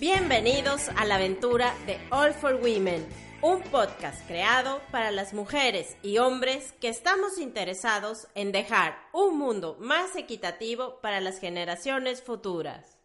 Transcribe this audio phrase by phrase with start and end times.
[0.00, 3.06] Bienvenidos a la aventura de All for Women,
[3.42, 9.76] un podcast creado para las mujeres y hombres que estamos interesados en dejar un mundo
[9.78, 12.96] más equitativo para las generaciones futuras.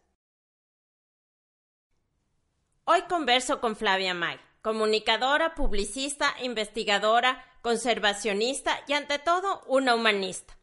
[2.84, 10.56] Hoy converso con Flavia May, comunicadora, publicista, investigadora, conservacionista y ante todo una humanista.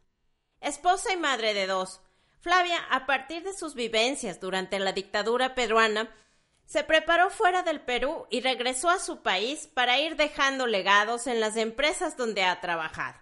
[0.60, 2.00] Esposa y madre de dos,
[2.40, 6.14] Flavia, a partir de sus vivencias durante la dictadura peruana,
[6.66, 11.40] se preparó fuera del Perú y regresó a su país para ir dejando legados en
[11.40, 13.18] las empresas donde ha trabajado.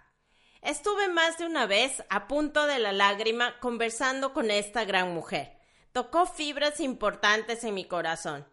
[0.61, 5.57] Estuve más de una vez a punto de la lágrima conversando con esta gran mujer.
[5.91, 8.47] Tocó fibras importantes en mi corazón.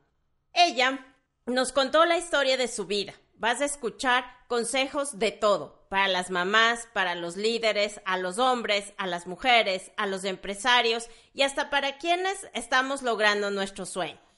[0.53, 1.07] Ella
[1.47, 3.15] nos contó la historia de su vida.
[3.35, 8.93] Vas a escuchar consejos de todo, para las mamás, para los líderes, a los hombres,
[8.99, 14.30] a las mujeres, a los empresarios y hasta para quienes estamos logrando nuestros sueños.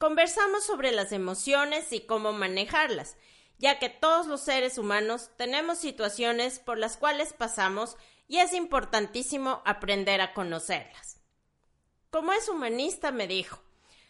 [0.00, 3.18] Conversamos sobre las emociones y cómo manejarlas,
[3.58, 9.60] ya que todos los seres humanos tenemos situaciones por las cuales pasamos y es importantísimo
[9.66, 11.20] aprender a conocerlas.
[12.08, 13.62] Como es humanista, me dijo,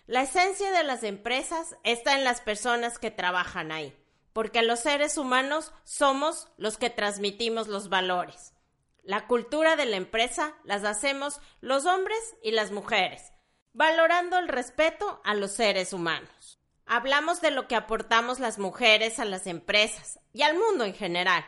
[0.06, 3.92] la esencia de las empresas está en las personas que trabajan ahí,
[4.32, 8.54] porque los seres humanos somos los que transmitimos los valores.
[9.02, 13.32] La cultura de la empresa las hacemos los hombres y las mujeres,
[13.72, 16.58] valorando el respeto a los seres humanos.
[16.86, 21.44] Hablamos de lo que aportamos las mujeres a las empresas y al mundo en general,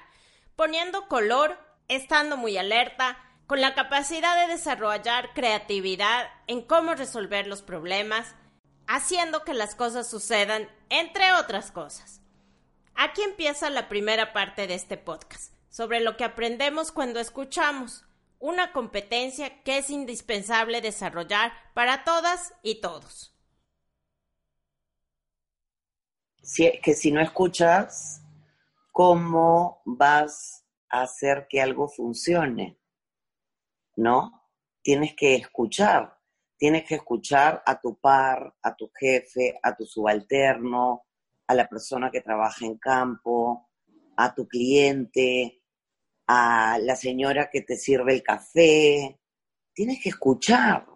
[0.55, 7.61] poniendo color, estando muy alerta, con la capacidad de desarrollar creatividad en cómo resolver los
[7.61, 8.35] problemas,
[8.87, 12.21] haciendo que las cosas sucedan, entre otras cosas.
[12.95, 18.05] Aquí empieza la primera parte de este podcast, sobre lo que aprendemos cuando escuchamos,
[18.43, 23.33] una competencia que es indispensable desarrollar para todas y todos.
[26.43, 28.21] Si, que si no escuchas,
[28.91, 32.81] ¿cómo vas a hacer que algo funcione?
[33.95, 34.51] ¿No?
[34.83, 36.19] Tienes que escuchar,
[36.57, 41.05] tienes que escuchar a tu par, a tu jefe, a tu subalterno,
[41.47, 43.71] a la persona que trabaja en campo,
[44.17, 45.62] a tu cliente,
[46.27, 49.19] a la señora que te sirve el café.
[49.75, 50.87] Tienes que escuchar.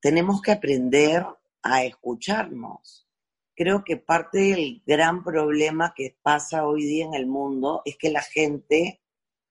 [0.00, 1.24] Tenemos que aprender
[1.62, 3.08] a escucharnos.
[3.54, 8.10] Creo que parte del gran problema que pasa hoy día en el mundo es que
[8.10, 9.02] la gente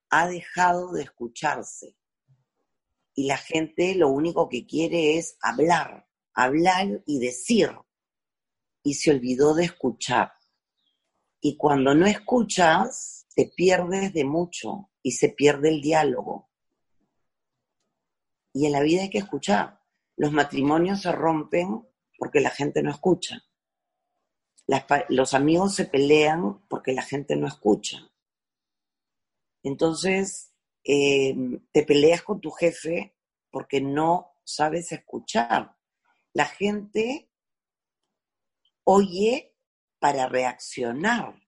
[0.09, 1.95] ha dejado de escucharse.
[3.13, 7.71] Y la gente lo único que quiere es hablar, hablar y decir.
[8.83, 10.33] Y se olvidó de escuchar.
[11.39, 16.49] Y cuando no escuchas, te pierdes de mucho y se pierde el diálogo.
[18.53, 19.81] Y en la vida hay que escuchar.
[20.17, 21.87] Los matrimonios se rompen
[22.17, 23.43] porque la gente no escucha.
[25.09, 28.11] los amigos se pelean porque la gente no escucha.
[29.63, 30.53] Entonces,
[30.83, 31.35] eh,
[31.71, 33.15] te peleas con tu jefe
[33.49, 35.75] porque no sabes escuchar.
[36.33, 37.31] La gente
[38.83, 39.55] oye
[39.99, 41.40] para reaccionar,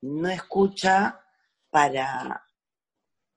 [0.00, 1.24] no escucha
[1.70, 2.44] para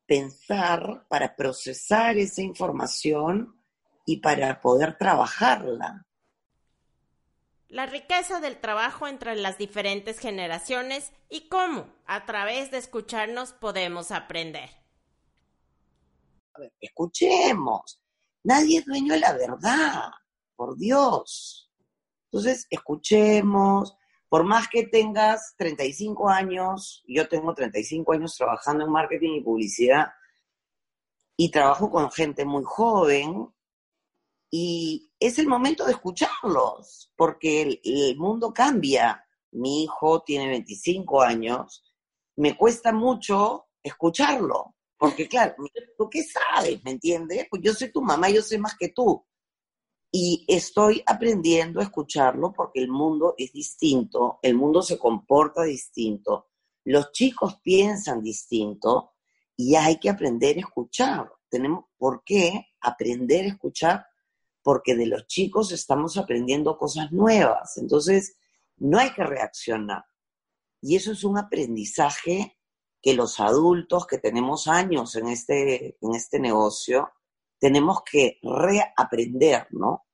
[0.06, 3.62] pensar, para procesar esa información
[4.06, 6.06] y para poder trabajarla.
[7.70, 14.12] La riqueza del trabajo entre las diferentes generaciones y cómo, a través de escucharnos, podemos
[14.12, 14.70] aprender.
[16.54, 18.02] A ver, escuchemos.
[18.44, 20.12] Nadie es dueño de la verdad,
[20.58, 21.72] por Dios.
[22.26, 23.96] Entonces, escuchemos,
[24.32, 30.08] por más que tengas 35 años, yo tengo 35 años trabajando en marketing y publicidad
[31.36, 33.54] y trabajo con gente muy joven
[34.50, 39.22] y es el momento de escucharlos porque el, mundo cambia.
[39.52, 41.84] Mi hijo tiene 25 años,
[42.38, 45.56] me cuesta mucho escucharlo porque claro,
[45.98, 46.82] ¿tú qué sabes?
[46.86, 47.48] ¿Me entiendes?
[47.50, 49.26] Pues yo soy tu mamá, yo sé más que tú
[50.12, 56.50] y estoy aprendiendo a escucharlo porque el mundo es distinto, el mundo se comporta distinto,
[56.84, 59.14] los chicos piensan distinto
[59.56, 61.32] y hay que aprender a escuchar.
[61.50, 64.06] Tenemos por qué aprender a escuchar
[64.64, 67.78] porque de los chicos estamos aprendiendo cosas nuevas.
[67.78, 68.38] Entonces,
[68.78, 70.06] no hay que reaccionar.
[70.82, 72.58] Y eso es un aprendizaje
[73.02, 77.12] que los adultos que tenemos años en este, en este negocio,
[77.62, 80.06] tenemos que reaprender, ¿no?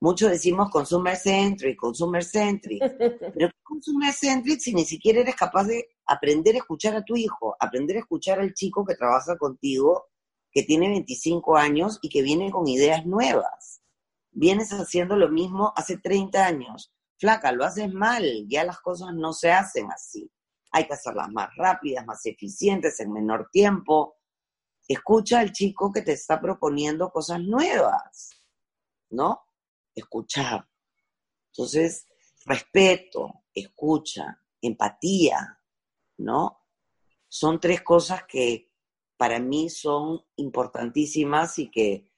[0.00, 2.82] Muchos decimos consumer centric, consumer centric,
[3.34, 7.54] pero consumer centric si ni siquiera eres capaz de aprender a escuchar a tu hijo,
[7.60, 10.06] aprender a escuchar al chico que trabaja contigo,
[10.50, 13.82] que tiene 25 años y que viene con ideas nuevas.
[14.32, 16.92] vienes haciendo lo mismo hace 30 años.
[17.18, 20.30] Flaca, lo haces mal, ya las cosas no se hacen así.
[20.72, 24.16] Hay que hacerlas más rápidas, más eficientes, en menor tiempo.
[24.86, 28.30] Escucha al chico que te está proponiendo cosas nuevas,
[29.10, 29.40] ¿no?
[29.94, 30.68] Escuchar.
[31.52, 32.06] Entonces,
[32.44, 35.60] respeto, escucha, empatía,
[36.18, 36.60] ¿no?
[37.28, 38.70] Son tres cosas que
[39.16, 42.10] para mí son importantísimas y que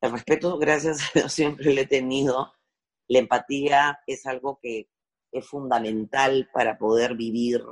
[0.00, 2.52] el respeto, gracias a Dios, siempre lo he tenido.
[3.08, 4.90] La empatía es algo que
[5.30, 7.62] es fundamental para poder vivir.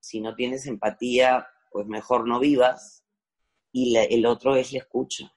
[0.00, 3.01] Si no tienes empatía, pues mejor no vivas.
[3.72, 5.34] Y el otro es la escucha.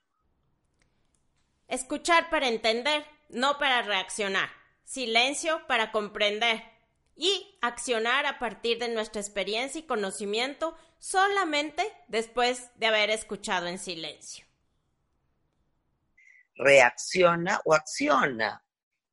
[1.67, 4.49] Escuchar para entender, no para reaccionar.
[4.83, 6.63] Silencio para comprender.
[7.15, 13.79] Y accionar a partir de nuestra experiencia y conocimiento solamente después de haber escuchado en
[13.79, 14.45] silencio
[16.55, 18.63] reacciona o acciona.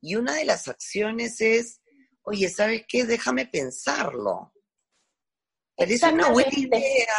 [0.01, 1.81] Y una de las acciones es,
[2.23, 3.05] oye, ¿sabes qué?
[3.05, 4.53] Déjame pensarlo.
[5.77, 7.15] Parece una buena idea,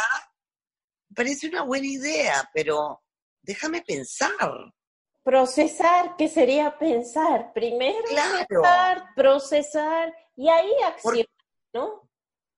[1.14, 3.02] parece una buena idea, pero
[3.42, 4.74] déjame pensar.
[5.22, 7.52] Procesar, ¿qué sería pensar?
[7.54, 8.04] Primero
[8.48, 11.26] pensar, procesar y ahí accionar,
[11.72, 12.10] ¿no?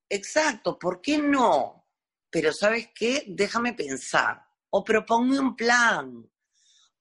[0.08, 1.86] Exacto, ¿por qué no?
[2.30, 3.24] Pero ¿sabes qué?
[3.28, 4.42] Déjame pensar.
[4.70, 6.28] O proponme un plan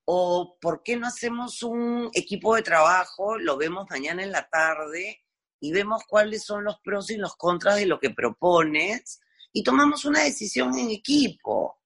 [0.06, 5.24] o por qué no hacemos un equipo de trabajo, lo vemos mañana en la tarde
[5.60, 9.20] y vemos cuáles son los pros y los contras de lo que propones
[9.56, 11.82] y tomamos una decisión en equipo.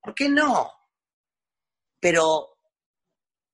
[0.00, 0.70] ¿Por qué no?
[1.98, 2.58] Pero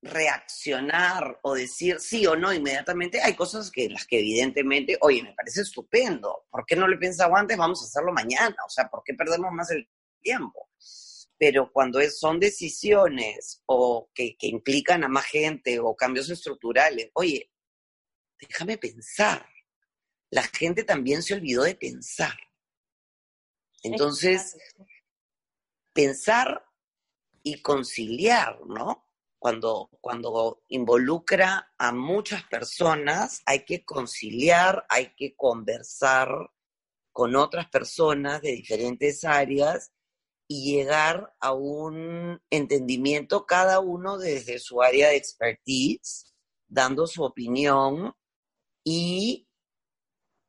[0.03, 5.33] reaccionar o decir sí o no inmediatamente, hay cosas que las que evidentemente, oye, me
[5.33, 7.57] parece estupendo, ¿por qué no lo he pensado antes?
[7.57, 9.89] Vamos a hacerlo mañana, o sea, ¿por qué perdemos más el
[10.21, 10.69] tiempo?
[11.39, 17.51] pero cuando son decisiones o que, implican a más gente o cambios estructurales, oye,
[18.41, 19.47] déjame pensar.
[20.31, 22.37] La gente también se olvidó de pensar.
[23.87, 24.57] Entonces,
[25.93, 26.65] pensar
[27.43, 29.07] y conciliar, ¿no?
[29.39, 36.29] Cuando, cuando involucra a muchas personas, hay que conciliar, hay que conversar
[37.13, 39.93] con otras personas de diferentes áreas
[40.49, 46.35] y llegar a un entendimiento cada uno desde su área de expertise,
[46.69, 48.15] dando su opinión
[48.85, 49.46] y,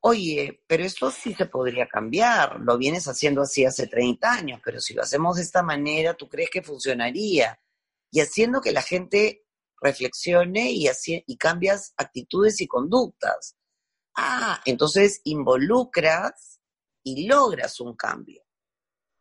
[0.07, 4.79] oye, pero esto sí se podría cambiar, lo vienes haciendo así hace 30 años, pero
[4.79, 7.59] si lo hacemos de esta manera, ¿tú crees que funcionaría?
[8.11, 9.45] Y haciendo que la gente
[9.81, 13.57] reflexione y, así, y cambias actitudes y conductas.
[14.15, 16.59] Ah, entonces involucras
[17.03, 18.43] y logras un cambio.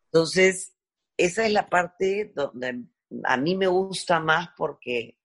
[0.07, 0.75] Entonces,
[1.17, 2.85] esa es la parte donde
[3.25, 5.19] a mí me gusta más porque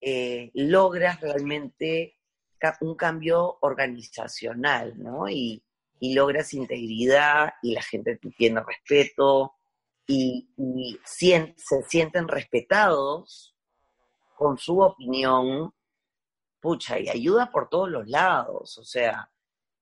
[0.00, 2.15] eh, logras realmente
[2.80, 5.28] un cambio organizacional, ¿no?
[5.28, 5.62] Y,
[5.98, 9.54] logras integridad y la gente tiene respeto
[10.06, 10.48] y,
[11.04, 13.54] se sienten respetados
[14.36, 15.72] con su opinión,
[16.60, 19.30] pucha, y ayuda por todos los lados, o sea,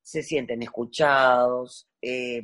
[0.03, 2.43] se sienten escuchados, eh,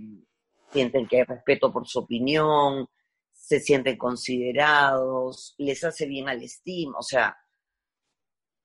[0.72, 2.88] sienten que hay respeto por su opinión,
[3.32, 7.36] se sienten considerados, les hace bien al estima, o sea,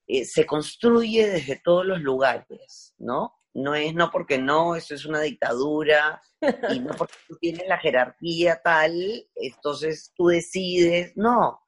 [0.08, 3.34] eh, se construye desde todos los lugares, ¿no?
[3.54, 6.22] No es no porque no, eso es una dictadura,
[6.70, 8.94] y no porque tú tienes la jerarquía tal,
[9.36, 11.62] entonces tú decides, no.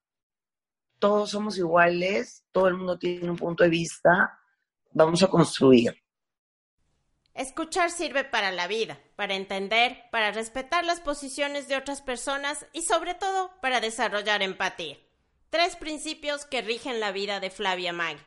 [1.00, 4.40] Todos somos iguales, todo el mundo tiene un punto de vista,
[4.92, 5.96] vamos a construir.
[7.34, 12.82] Escuchar sirve para la vida, para entender, para respetar las posiciones de otras personas y
[12.82, 14.98] sobre todo para desarrollar empatía.
[15.50, 18.18] Tres principios que rigen la vida de Flavia Mag,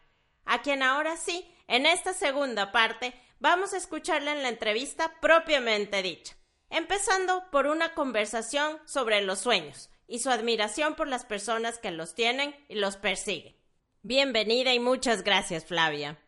[0.46, 6.02] a quien ahora sí, en esta segunda parte, vamos a escucharla en la entrevista propiamente
[6.02, 6.34] dicha,
[6.70, 12.14] empezando por una conversación sobre los sueños y su admiración por las personas que los
[12.14, 13.54] tienen y los persiguen.
[14.00, 16.18] Bienvenida y muchas gracias, Flavia.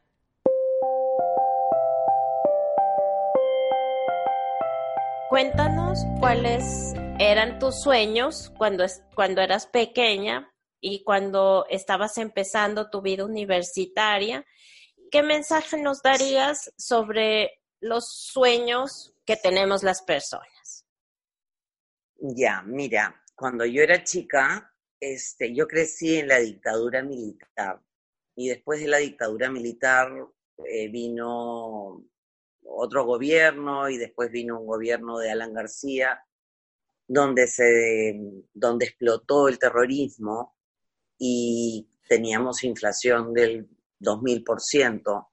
[5.31, 8.85] Cuéntanos cuáles eran tus sueños cuando,
[9.15, 10.52] cuando eras pequeña
[10.83, 14.45] y cuando estabas empezando tu vida universitaria.
[15.11, 20.85] ¿Qué mensaje nos darías sobre los sueños que tenemos las personas?
[22.19, 27.81] Ya, mira, cuando yo era chica, este, yo crecí en la dictadura militar
[28.35, 30.11] y después de la dictadura militar
[30.65, 32.05] eh, vino
[32.65, 36.25] otro gobierno y después vino un gobierno de Alan García,
[37.07, 38.19] donde, se,
[38.53, 40.57] donde explotó el terrorismo
[41.25, 43.69] y teníamos inflación del
[44.01, 45.29] 2000%.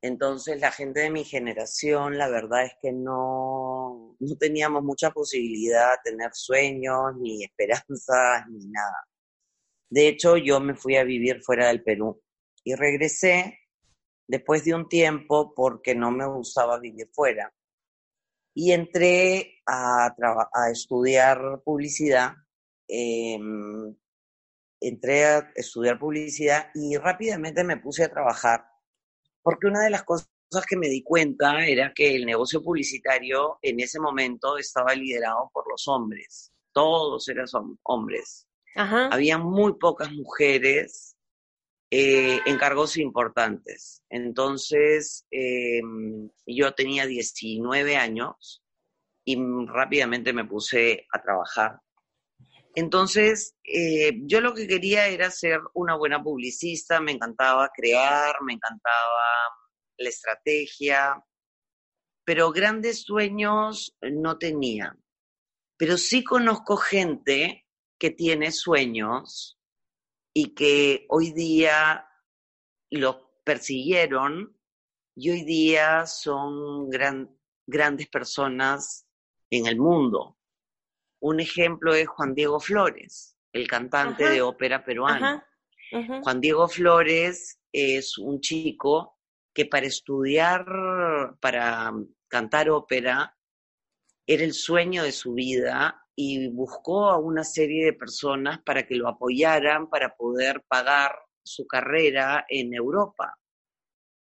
[0.00, 5.90] Entonces la gente de mi generación, la verdad es que no, no teníamos mucha posibilidad
[5.90, 9.06] de tener sueños, ni esperanzas, ni nada.
[9.90, 12.22] De hecho, yo me fui a vivir fuera del Perú
[12.64, 13.58] y regresé
[14.26, 17.52] después de un tiempo porque no me gustaba vivir fuera.
[18.54, 20.14] Y entré a,
[20.54, 22.32] a estudiar publicidad.
[22.88, 23.94] Em,
[24.82, 28.72] entré a estudiar publicidad y rápidamente me puse a trabajar
[29.42, 30.28] porque una de las cosas
[30.68, 35.68] que me di cuenta era que el negocio publicitario en ese momento estaba liderado por
[35.68, 36.52] los hombres.
[36.72, 37.46] Todos eran
[37.82, 38.46] hombres.
[38.74, 41.16] Había muy pocas mujeres
[41.90, 44.02] eh, en cargos importantes.
[44.08, 48.62] Entonces, em, yo tenía 19 años
[49.24, 49.36] y
[49.66, 51.80] rápidamente me puse a trabajar.
[52.74, 58.54] Entonces, eh, yo lo que quería era ser una buena publicista, me encantaba crear, me
[58.54, 59.22] encantaba
[59.98, 61.22] la estrategia,
[62.24, 64.96] pero grandes sueños no tenía.
[65.76, 67.66] Pero sí conozco gente
[67.98, 69.58] que tiene sueños
[70.34, 72.08] y que hoy día
[72.90, 74.58] los persiguieron
[75.14, 76.88] y hoy día son
[77.66, 79.06] grandes personas
[79.50, 80.38] en el mundo.
[81.22, 85.40] Un ejemplo es Juan Diego Flores, el cantante de ópera peruano.
[86.22, 89.20] Juan Diego Flores es un chico
[89.54, 90.66] que para estudiar,
[91.40, 91.92] para
[92.26, 93.36] cantar ópera,
[94.26, 98.96] era el sueño de su vida y buscó a una serie de personas para que
[98.96, 101.14] lo apoyaran para poder pagar
[101.44, 103.38] su carrera en Europa.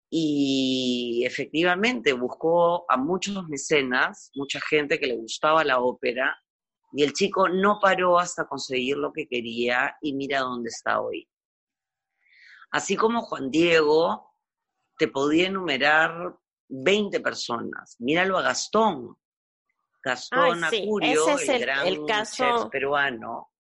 [0.09, 6.37] Y efectivamente buscó a muchos mecenas, mucha gente que le gustaba la ópera,
[6.93, 11.27] y el chico no paró hasta conseguir lo que quería y mira dónde está hoy.
[12.71, 14.35] Así como Juan Diego,
[14.97, 16.35] te podía enumerar
[16.69, 17.95] 20 personas.
[17.99, 19.17] Míralo a Gastón.
[20.03, 22.69] Gastón Acurio, el, gran caso...
[22.71, 23.51] peruano,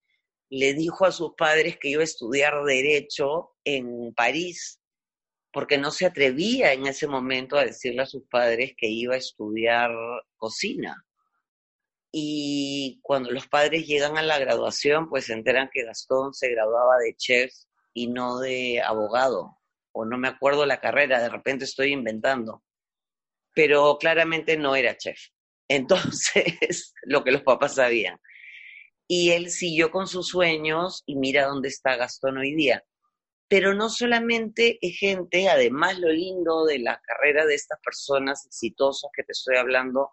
[0.49, 4.81] le dijo a sus padres que iba a estudiar Derecho en París,
[5.53, 9.19] porque no se atrevía en ese momento a decirle a sus padres que iba a
[9.19, 9.91] estudiar
[10.35, 11.05] cocina.
[12.11, 16.97] Y cuando los padres llegan a la graduación, pues se enteran que Gastón se graduaba
[16.97, 17.53] de chef
[17.93, 19.57] y no de abogado,
[19.93, 22.63] o no me acuerdo la carrera, de repente estoy inventando,
[23.53, 25.19] pero claramente no era chef.
[25.67, 28.19] Entonces, lo que los papás sabían.
[29.07, 32.83] Y él siguió con sus sueños y mira dónde está Gastón hoy día.
[33.47, 39.11] Pero no solamente es gente, además lo lindo de la carrera de estas personas exitosas
[39.13, 40.09] que te estoy hablando,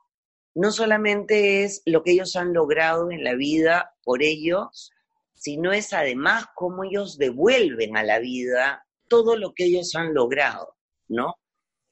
[0.58, 4.90] no solamente es lo que ellos han logrado en la vida por ellos,
[5.34, 10.76] sino es además cómo ellos devuelven a la vida todo lo que ellos han logrado,
[11.06, 11.36] ¿no?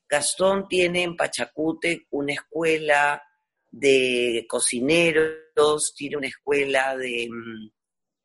[0.09, 3.23] Gastón tiene en Pachacute una escuela
[3.71, 7.71] de cocineros, tiene una escuela de, mm,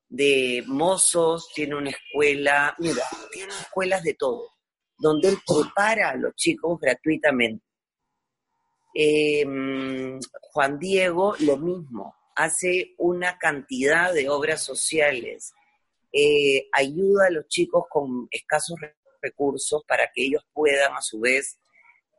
[0.10, 4.50] de mozos, tiene una escuela, mira, tiene escuelas de todo,
[4.98, 7.64] donde él prepara a los chicos gratuitamente.
[8.94, 15.54] Em, Juan Diego, lo mismo, hace una cantidad de obras sociales,
[16.12, 18.78] eh, ayuda a los chicos con escasos
[19.22, 21.58] recursos para que ellos puedan a su vez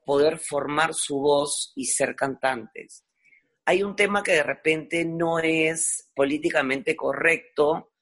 [0.04, 3.04] poder formar su voz y ser cantantes.
[3.64, 7.92] Hay un tema que de repente no es políticamente correcto,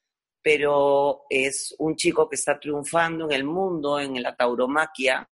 [0.42, 5.28] pero es un chico que está triunfando en el mundo, en la tauromaquia,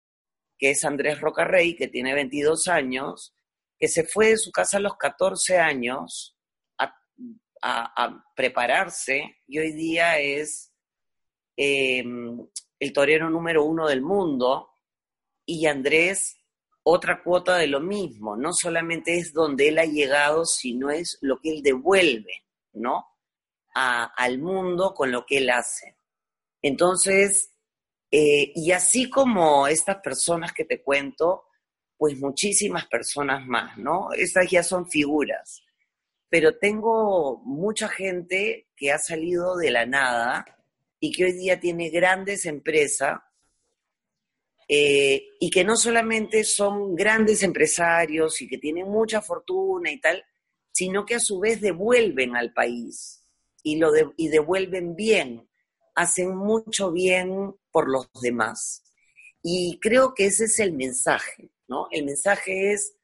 [0.58, 3.34] que es Andrés Rocarrey, que tiene 22 años,
[3.78, 6.36] que se fue de su casa a los 14 años
[7.66, 10.70] a, prepararse y hoy día es
[11.56, 12.46] em,
[12.78, 14.68] el torero número uno del mundo
[15.46, 16.36] y Andrés
[16.82, 21.40] otra cuota de lo mismo, no solamente es donde él ha llegado, sino es lo
[21.40, 22.44] que él devuelve,
[22.74, 23.06] ¿no?
[23.74, 25.96] al mundo con lo que él hace.
[26.62, 27.53] Entonces,
[28.16, 31.46] eh, y así como estas personas que te cuento,
[31.96, 34.12] pues muchísimas personas más, ¿no?
[34.12, 35.64] Estas ya son figuras.
[36.28, 40.44] Pero tengo mucha gente que ha salido de la nada
[41.00, 43.18] y que hoy día tiene grandes empresas
[44.68, 50.24] eh, y que no solamente son grandes empresarios y que tienen mucha fortuna y tal,
[50.70, 53.26] sino que a su vez devuelven al país
[53.64, 55.48] y, lo y devuelven bien,
[55.94, 58.82] hacen mucho bien por los demás.
[59.42, 61.88] Y creo que ese es el mensaje, ¿no?
[61.90, 62.94] El mensaje es,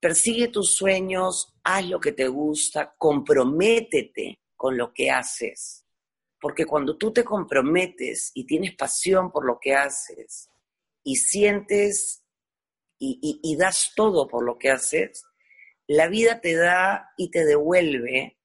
[0.00, 5.84] persigue tus sueños, haz lo que te gusta, comprométete con lo que haces.
[6.40, 10.48] Porque cuando tú te comprometes y tienes pasión por lo que haces
[11.02, 12.22] y sientes
[13.00, 15.24] y, y das todo por lo que haces,
[15.88, 18.38] la vida te da y te devuelve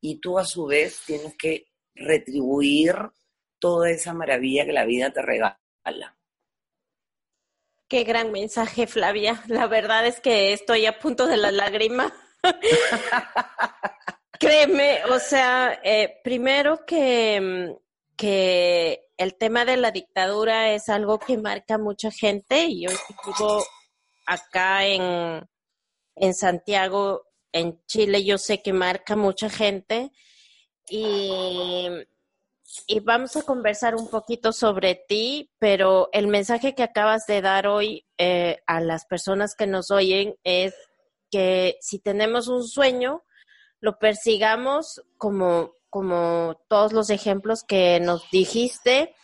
[0.00, 2.96] y tú a su vez tienes que retribuir
[3.58, 5.58] toda esa maravilla que la vida te regala.
[7.88, 9.42] Qué gran mensaje, Flavia.
[9.46, 12.12] La verdad es que estoy a punto de la lágrima.
[14.38, 17.74] Créeme, o sea, eh, primero que,
[18.16, 22.90] que el tema de la dictadura es algo que marca mucha gente y yo
[23.26, 23.64] vivo
[24.26, 25.48] acá en,
[26.14, 30.12] en Santiago, en Chile, yo sé que marca mucha gente
[30.88, 31.88] y,
[32.86, 37.66] y vamos a conversar un poquito sobre ti, pero el mensaje que acabas de dar
[37.66, 40.74] hoy eh, a las personas que nos oyen es
[41.30, 43.24] que si tenemos un sueño,
[43.80, 49.14] lo persigamos como, como todos los ejemplos que nos dijiste,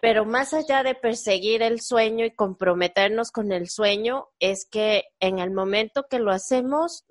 [0.00, 5.38] pero más allá de perseguir el sueño y comprometernos con el sueño, es que en
[5.38, 7.04] el momento que lo hacemos,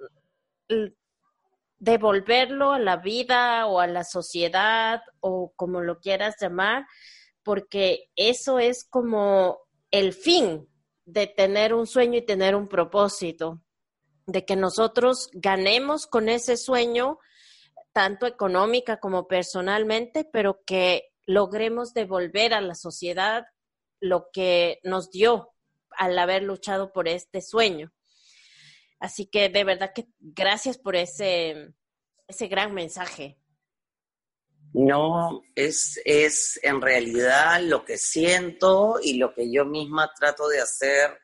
[1.79, 6.85] devolverlo a la vida o a la sociedad o como lo quieras llamar,
[7.43, 9.59] porque eso es como
[9.91, 10.67] el fin
[11.05, 13.61] de tener un sueño y tener un propósito,
[14.25, 17.19] de que nosotros ganemos con ese sueño,
[17.93, 23.45] tanto económica como personalmente, pero que logremos devolver a la sociedad
[23.99, 25.53] lo que nos dio
[25.91, 27.91] al haber luchado por este sueño.
[28.99, 31.73] Así que de verdad que gracias por ese,
[32.27, 33.37] ese gran mensaje.
[34.73, 40.59] No, es, es en realidad lo que siento y lo que yo misma trato de
[40.59, 41.17] hacer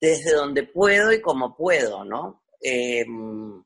[0.00, 2.44] desde donde puedo y como puedo, ¿no?
[2.60, 3.64] Em,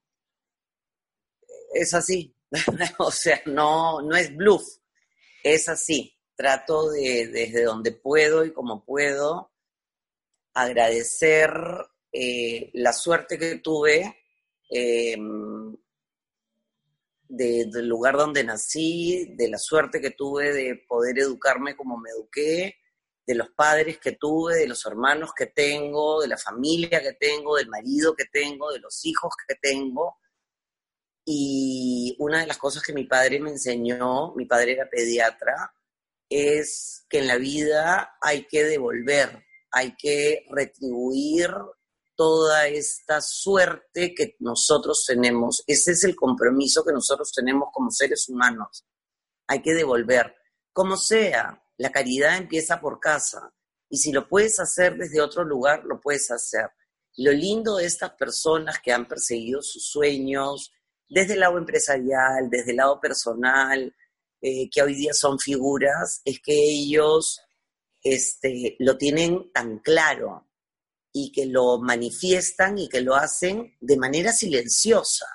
[1.74, 2.36] es así,
[2.98, 4.62] o sea, no, no es bluff,
[5.42, 6.16] es así.
[6.34, 9.52] Trato de, desde donde puedo y como puedo,
[10.54, 11.52] agradecer
[12.12, 14.25] eh, la suerte que tuve
[14.68, 15.75] em,
[17.28, 22.76] del lugar donde nací, de la suerte que tuve de poder educarme como me eduqué,
[23.26, 27.56] de los padres que tuve, de los hermanos que tengo, de la familia que tengo,
[27.56, 30.18] del marido que tengo, de los hijos que tengo.
[31.25, 35.72] Y una de las cosas que mi padre me enseñó, mi padre era pediatra,
[36.28, 41.50] es que en la vida hay que devolver, hay que retribuir
[42.16, 45.64] toda esta suerte que nosotros tenemos.
[45.66, 48.84] Ese es el compromiso que nosotros tenemos como seres humanos.
[49.46, 50.34] Hay que devolver.
[50.72, 53.52] Como sea, la caridad empieza por casa.
[53.88, 56.70] Y si lo puedes hacer desde otro lugar, lo puedes hacer.
[57.16, 60.72] Lo lindo de estas personas que han perseguido sus sueños,
[61.08, 63.94] desde el lado empresarial, desde el lado personal,
[64.40, 67.40] eh, que hoy día son figuras, es que ellos
[68.02, 70.48] este, lo tienen tan claro
[71.12, 75.26] y que lo manifiestan y que lo hacen de manera silenciosa,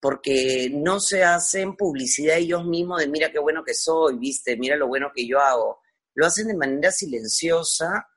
[0.00, 4.76] porque no se hacen publicidad ellos mismos de mira qué bueno que soy, viste, mira
[4.76, 5.80] lo bueno que yo hago.
[6.14, 8.08] Lo hacen de manera silenciosa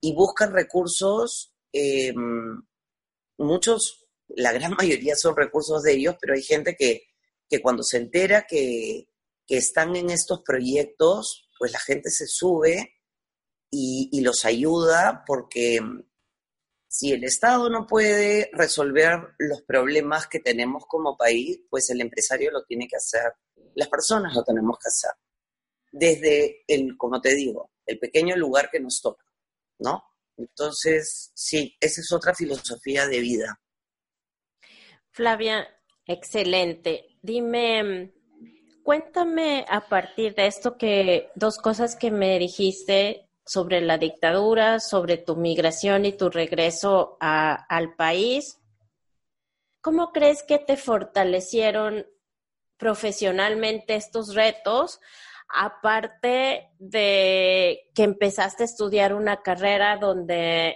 [0.00, 2.62] y buscan recursos, em,
[3.38, 7.04] muchos, la gran mayoría son recursos de ellos, pero hay gente que,
[7.48, 9.08] que cuando se entera que,
[9.46, 12.94] que están en estos proyectos, pues la gente se sube
[13.70, 15.80] y, y los ayuda porque
[16.96, 22.50] si el Estado no puede resolver los problemas que tenemos como país, pues el empresario
[22.50, 23.34] lo tiene que hacer,
[23.74, 25.10] las personas lo tenemos que hacer,
[25.92, 29.26] desde el, como te digo, el pequeño lugar que nos toca,
[29.78, 30.04] ¿no?
[30.38, 33.60] Entonces, sí, esa es otra filosofía de vida.
[35.10, 35.68] Flavia,
[36.06, 37.18] excelente.
[37.20, 38.14] Dime,
[38.82, 45.18] cuéntame a partir de esto que dos cosas que me dijiste sobre la dictadura, sobre
[45.18, 48.58] tu migración y tu regreso al país.
[49.80, 52.06] ¿Cómo crees que te fortalecieron
[52.76, 55.00] profesionalmente estos retos?
[55.48, 60.74] Aparte de que empezaste a estudiar una carrera donde,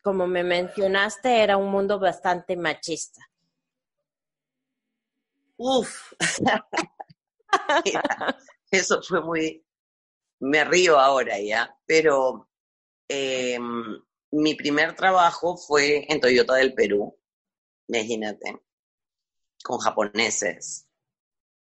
[0.00, 3.20] como me mencionaste, era un mundo bastante machista.
[5.58, 6.14] Uf,
[8.70, 9.62] eso fue muy,
[10.40, 12.48] me río ahora ya, pero
[13.08, 14.00] em,
[14.32, 17.18] mi primer trabajo fue en Toyota del Perú,
[17.88, 18.60] imagínate,
[19.62, 20.86] con japoneses.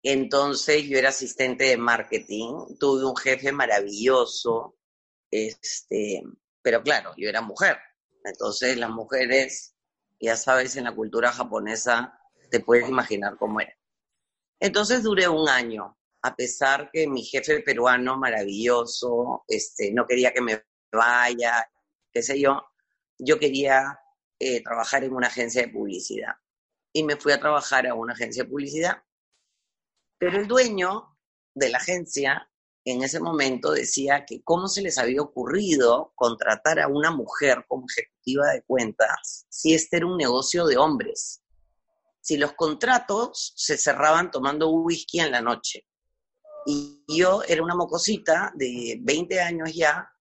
[0.03, 4.77] Entonces yo era asistente de marketing, tuve un jefe maravilloso,
[5.29, 6.23] este,
[6.61, 7.77] pero claro, yo era mujer.
[8.23, 9.75] Entonces las mujeres,
[10.19, 12.19] ya sabes, en la cultura japonesa,
[12.49, 13.75] te puedes imaginar cómo era.
[14.59, 20.41] Entonces duré un año a pesar que mi jefe peruano maravilloso, este, no quería que
[20.41, 21.67] me vaya,
[22.11, 22.61] qué sé yo,
[23.17, 23.99] yo quería
[24.39, 26.33] eh, trabajar en una agencia de publicidad.
[26.93, 29.03] Y me fui a trabajar a una agencia de publicidad.
[30.19, 31.17] Pero el dueño
[31.55, 32.47] de la agencia
[32.85, 37.85] en ese momento decía que cómo se les había ocurrido contratar a una mujer como
[37.87, 41.43] ejecutiva de cuentas si este era un negocio de hombres.
[42.21, 45.85] Si los contratos se cerraban tomando whisky en la noche.
[46.65, 50.11] Y yo era una mocosita de 20 años ya,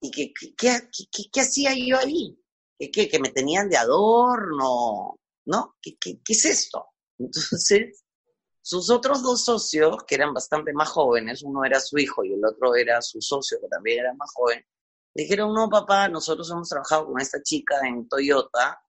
[0.00, 2.38] y que, ¿qué hacía yo ahí?
[2.78, 5.76] ¿Qué, que me tenían de adorno, ¿no?
[5.80, 6.86] ¿Qué, qué, qué es esto?
[7.18, 8.02] Entonces,
[8.60, 12.44] sus otros dos socios, que eran bastante más jóvenes, uno era su hijo y el
[12.44, 14.64] otro era su socio, que también era más joven,
[15.14, 18.82] dijeron, no, papá, nosotros hemos trabajado con esta chica en Toyota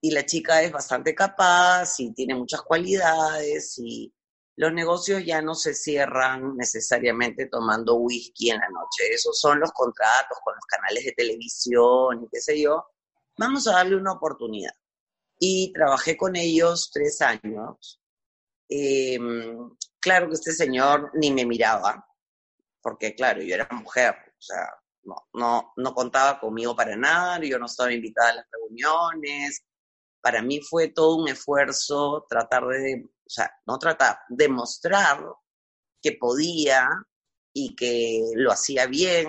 [0.00, 4.12] y la chica es bastante capaz y tiene muchas cualidades y
[4.56, 9.12] los negocios ya no se cierran necesariamente tomando whisky en la noche.
[9.12, 12.84] Esos son los contratos con los canales de televisión y qué sé yo.
[13.38, 14.72] Vamos a darle una oportunidad.
[15.38, 18.02] Y trabajé con ellos tres años
[18.74, 22.06] Em, claro que este señor ni me miraba,
[22.80, 24.66] porque claro, yo era mujer, o sea,
[25.02, 29.62] no, no, no contaba conmigo para nada, yo no estaba invitada a las reuniones.
[30.22, 35.24] Para mí fue todo un esfuerzo tratar de, sea, no tratar, demostrar
[36.00, 36.88] que podía
[37.54, 39.28] y que lo hacía bien,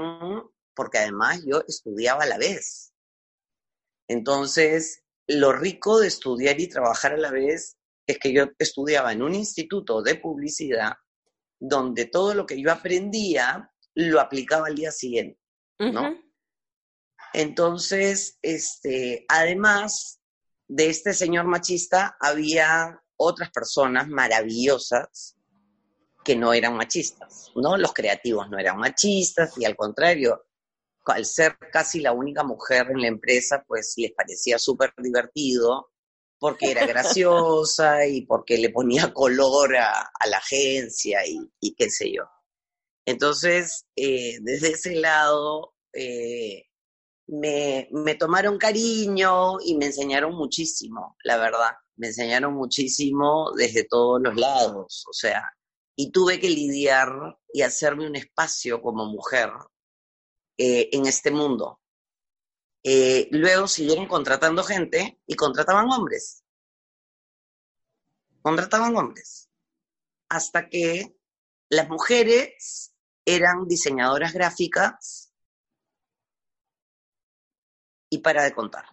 [0.73, 2.93] porque además yo estudiaba a la vez.
[4.07, 9.21] Entonces, lo rico de estudiar y trabajar a la vez es que yo estudiaba en
[9.21, 10.93] un instituto de publicidad
[11.59, 15.39] donde todo lo que yo aprendía lo aplicaba al día siguiente,
[15.79, 16.21] ¿no?
[17.33, 20.19] Entonces, este, además
[20.67, 25.35] de este señor machista, había otras personas maravillosas
[26.23, 27.77] que no eran machistas, ¿no?
[27.77, 30.45] Los creativos no eran machistas y al contrario,
[31.05, 35.91] al ser casi la única mujer en la empresa, pues les parecía súper divertido
[36.39, 42.23] porque era graciosa y porque le ponía color a, la agencia y, qué sé yo.
[43.05, 46.63] Entonces, eh, desde ese lado, eh,
[47.27, 51.71] me, me, tomaron cariño y me enseñaron muchísimo, la verdad.
[51.95, 55.43] Me enseñaron muchísimo desde todos los lados, o sea,
[55.95, 57.09] y tuve que lidiar
[57.53, 59.51] y hacerme un espacio como mujer
[60.57, 61.79] eh, en este mundo,
[62.83, 66.43] eh, luego siguieron contratando gente y contrataban hombres.
[68.41, 69.49] Contrataban hombres.
[70.29, 71.15] Hasta que
[71.69, 72.93] las mujeres
[73.25, 75.33] eran diseñadoras gráficas
[78.09, 78.85] y para de contar.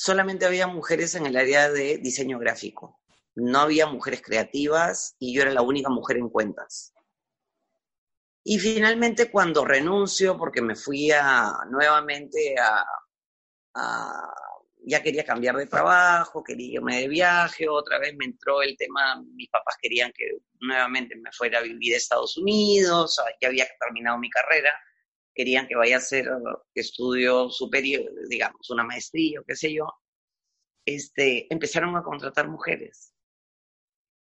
[0.00, 3.00] Solamente había mujeres en el área de diseño gráfico.
[3.34, 6.94] No había mujeres creativas y yo era la única mujer en cuentas.
[8.44, 12.84] Y finalmente cuando renuncio, porque me fui a, nuevamente a,
[14.86, 19.20] ya quería cambiar de trabajo, quería irme de viaje, otra vez me entró el tema,
[19.34, 20.30] mis papás querían que
[20.60, 24.70] nuevamente me fuera a vivir a Estados Unidos, ya había terminado mi carrera,
[25.38, 26.26] querían que vaya a hacer
[26.74, 29.86] estudio superior, digamos, una maestría o qué sé yo,
[30.84, 33.14] este, empezaron a contratar mujeres.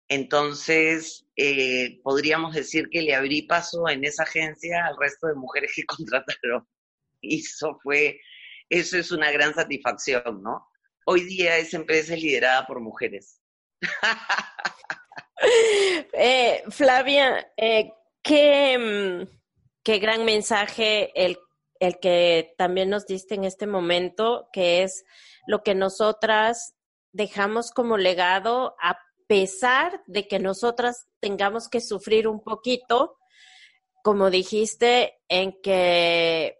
[0.07, 5.71] Entonces, eh, podríamos decir que le abrí paso en esa agencia al resto de mujeres
[5.75, 6.67] que contrataron.
[7.19, 8.21] Y eso fue,
[8.69, 10.69] eso es una gran satisfacción, ¿no?
[11.07, 13.41] Hoy día esa empresa es liderada por mujeres.
[16.13, 17.91] Eh, Flavia, eh,
[18.23, 19.37] qué, mm,
[19.87, 21.39] qué, gran mensaje el,
[21.79, 25.05] el que también nos diste en este momento, que es
[25.47, 26.75] lo que nosotras
[27.13, 33.17] dejamos como legado a pesar de que nosotras tengamos que sufrir un poquito,
[34.03, 36.59] como dijiste, en que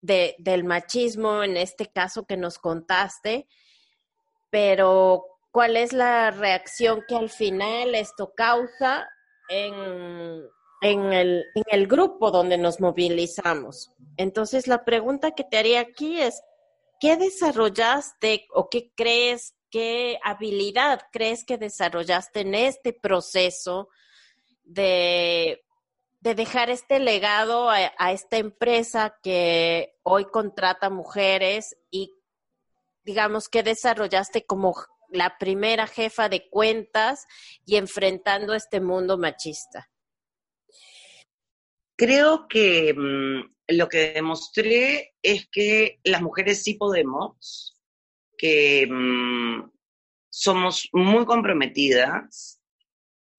[0.00, 3.48] del machismo, en este caso que nos contaste,
[4.50, 9.08] pero ¿cuál es la reacción que al final esto causa
[9.48, 10.48] en,
[10.82, 13.92] en, el, en el grupo donde nos movilizamos?
[14.16, 16.42] Entonces, la pregunta que te haría aquí es,
[17.00, 23.88] ¿qué desarrollaste o qué crees ¿Qué habilidad crees que desarrollaste en este proceso
[24.62, 25.64] de,
[26.20, 32.12] dejar este legado a, esta empresa que hoy contrata mujeres y
[33.04, 34.74] digamos que desarrollaste como
[35.10, 37.26] la primera jefa de cuentas
[37.64, 39.90] y enfrentando este mundo machista?
[41.96, 47.80] Creo que mm, lo que demostré es que las mujeres sí podemos,
[48.36, 49.70] que mm,
[50.28, 52.60] somos muy comprometidas,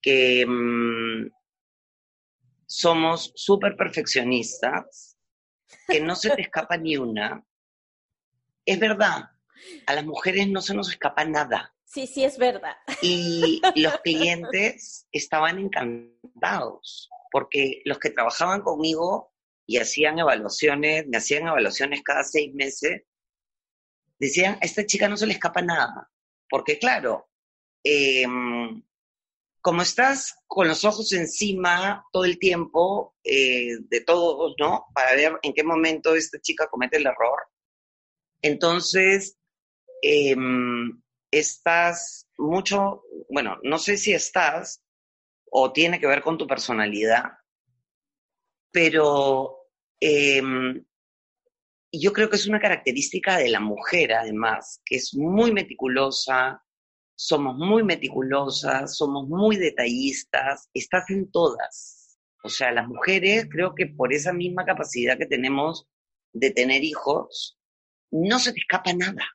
[0.02, 1.30] que mm,
[2.66, 5.18] somos súper perfeccionistas,
[5.88, 7.46] que no se te escapa ni una.
[8.66, 9.30] Es verdad,
[9.86, 11.74] a las mujeres no se nos escapa nada.
[11.86, 12.76] Sí, sí, es verdad.
[13.02, 16.17] Y los clientes estaban encantados,
[17.32, 19.34] porque los que trabajaban conmigo
[19.66, 23.04] y hacían evaluaciones, me hacían evaluaciones cada seis meses,
[24.20, 26.10] decían, a esta chica no se le escapa nada.
[26.50, 27.30] Porque claro,
[27.84, 28.82] em,
[29.62, 34.86] como estás con los ojos encima todo el tiempo eh, de todos, ¿no?
[34.94, 37.40] Para ver en qué momento esta chica comete el error.
[38.42, 39.38] Entonces,
[40.02, 44.82] em, estás mucho, bueno, no sé si estás
[45.52, 47.24] o tiene que ver con tu personalidad,
[48.72, 50.86] pero em,
[51.92, 56.64] yo creo que es una característica de la mujer, además, que es muy meticulosa,
[57.16, 62.20] somos muy meticulosas, somos muy detallistas, estás en todas.
[62.44, 65.88] O sea, las mujeres creo que por esa misma capacidad que tenemos
[66.34, 67.58] de tener hijos,
[68.12, 69.26] no se te escapa nada,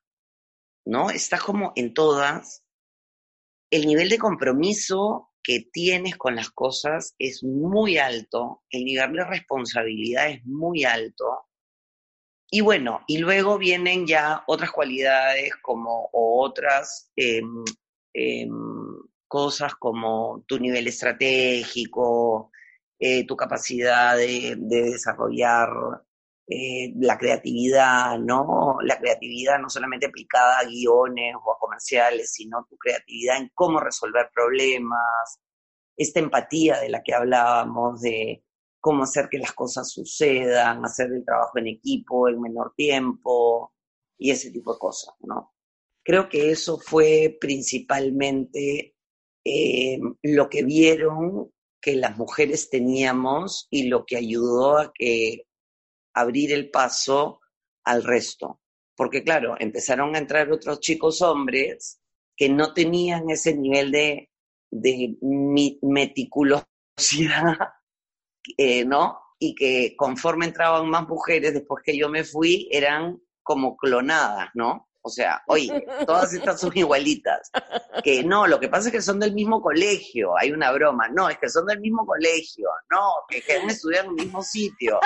[0.85, 1.11] ¿no?
[1.11, 2.62] Estás como en todas.
[3.70, 9.24] El nivel de compromiso que tienes con las cosas es muy alto, el nivel de
[9.24, 11.46] responsabilidad es muy alto.
[12.50, 17.64] Y bueno, y luego vienen ya otras cualidades como otras em,
[18.14, 18.50] em,
[19.26, 22.50] cosas como tu nivel estratégico,
[22.98, 25.70] eh, tu capacidad de desarrollar
[26.53, 28.77] eh, la creatividad, ¿no?
[28.83, 33.81] La creatividad no solamente aplicada a guiones o a comerciales, sino tu creatividad en cómo
[33.81, 35.41] resolver problemas,
[35.97, 38.45] esta empatía de la que hablábamos, de
[38.81, 43.73] cómo hacer que las cosas sucedan, hacer el trabajo en equipo en menor tiempo
[44.19, 45.55] y ese tipo de cosas, ¿no?
[46.05, 48.95] Creo que eso fue principalmente
[49.45, 55.47] eh, lo que vieron que las mujeres teníamos y lo que ayudó a que
[56.14, 57.40] abrir el paso
[57.85, 58.61] al resto.
[58.96, 62.01] Porque claro, empezaron a entrar otros chicos hombres
[62.37, 64.31] que no tenían ese nivel de,
[64.70, 65.16] de
[65.83, 66.66] meticulosidad,
[68.57, 69.18] eh, ¿no?
[69.38, 74.88] Y que conforme entraban más mujeres, después que yo me fui, eran como clonadas, ¿no?
[75.05, 77.51] O sea, oye, todas estas son igualitas.
[78.05, 81.09] Que no, lo que pasa es que son del mismo colegio, hay una broma.
[81.09, 82.69] No, es que son del mismo colegio.
[82.91, 85.01] No, que, que han estudiado en el mismo sitio.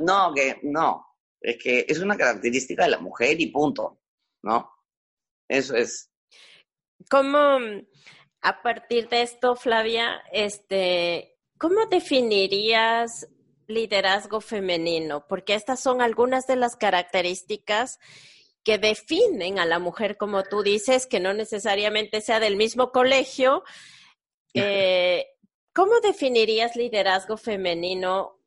[0.00, 1.06] No, que no.
[1.40, 4.00] Es que es una característica de la mujer y punto,
[4.42, 4.72] ¿no?
[5.48, 6.10] Eso es.
[7.08, 7.58] ¿Cómo,
[8.40, 13.28] a partir de esto, Flavia, este, cómo definirías
[13.68, 15.26] liderazgo femenino?
[15.28, 18.00] Porque estas son algunas de las características
[18.66, 23.62] que definen a la mujer, como tú dices, que no necesariamente sea del mismo colegio.
[24.54, 25.24] Eh,
[25.72, 28.40] ¿Cómo definirías liderazgo femenino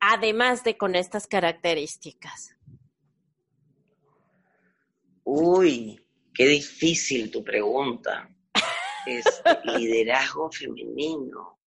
[0.00, 2.56] además de con estas características?
[5.24, 6.02] Uy,
[6.32, 8.34] qué difícil tu pregunta.
[9.04, 9.26] Es
[9.76, 11.58] liderazgo femenino.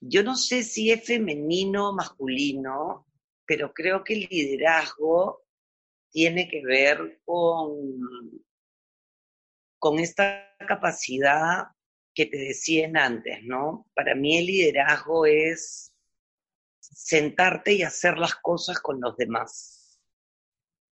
[0.00, 3.06] Yo no sé si es femenino o masculino,
[3.46, 5.41] pero creo que el liderazgo
[6.12, 8.44] tiene que ver con,
[9.78, 11.64] con esta capacidad
[12.14, 13.90] que te decían antes, ¿no?
[13.94, 15.92] Para mí el liderazgo es
[16.78, 19.98] sentarte y hacer las cosas con los demás.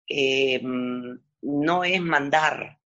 [0.09, 2.81] Em, no es mandar,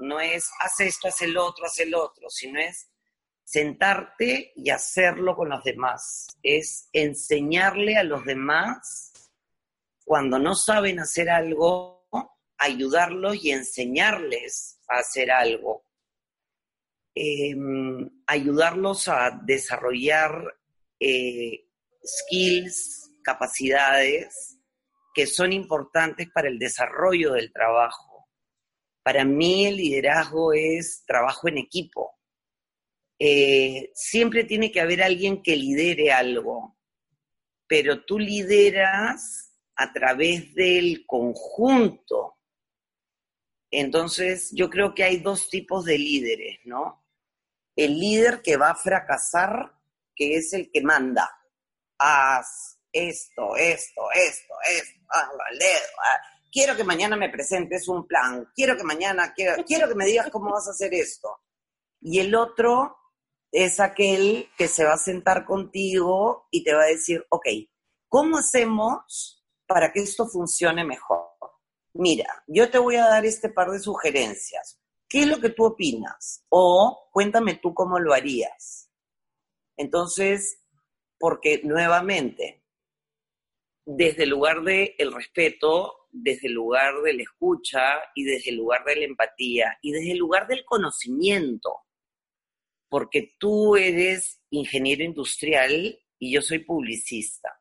[0.00, 2.90] no es haz esto, haz el otro, haz el otro, sino es
[3.44, 6.26] sentarte y hacerlo con los demás.
[6.42, 9.09] Es enseñarle a los demás
[10.10, 12.04] cuando no saben hacer algo,
[12.58, 15.84] ayudarlos y enseñarles a hacer algo.
[17.14, 20.32] Em, ayudarlos a desarrollar
[20.98, 21.64] eh,
[22.04, 24.58] skills, capacidades
[25.14, 28.28] que son importantes para el desarrollo del trabajo.
[29.04, 32.18] Para mí el liderazgo es trabajo en equipo.
[33.16, 36.76] Eh, siempre tiene que haber alguien que lidere algo,
[37.68, 39.49] pero tú lideras
[39.80, 42.36] a través del conjunto.
[43.70, 47.06] Entonces, yo creo que hay dos tipos de líderes, ¿no?
[47.74, 49.72] El líder que va a fracasar,
[50.14, 51.30] que es el que manda.
[51.98, 55.30] Haz esto, esto, esto, esto, ah,
[56.52, 60.28] quiero que mañana me presentes un plan, quiero que mañana, quiero, quiero que me digas
[60.30, 61.40] cómo vas a hacer esto.
[62.02, 62.98] Y el otro
[63.50, 67.46] es aquel que se va a sentar contigo y te va a decir, ok,
[68.08, 69.39] ¿cómo hacemos
[69.70, 71.28] para que esto funcione mejor.
[71.94, 74.80] Mira, yo te voy a dar este par de sugerencias.
[75.08, 76.44] ¿Qué es lo que tú opinas?
[76.48, 78.90] O cuéntame tú cómo lo harías.
[79.76, 80.60] Entonces,
[81.20, 82.64] porque nuevamente,
[83.86, 87.80] desde el lugar del el respeto, desde el lugar de la escucha
[88.16, 91.76] y desde el lugar de la empatía y desde el lugar del conocimiento,
[92.88, 97.59] porque tú eres ingeniero industrial y yo soy publicista,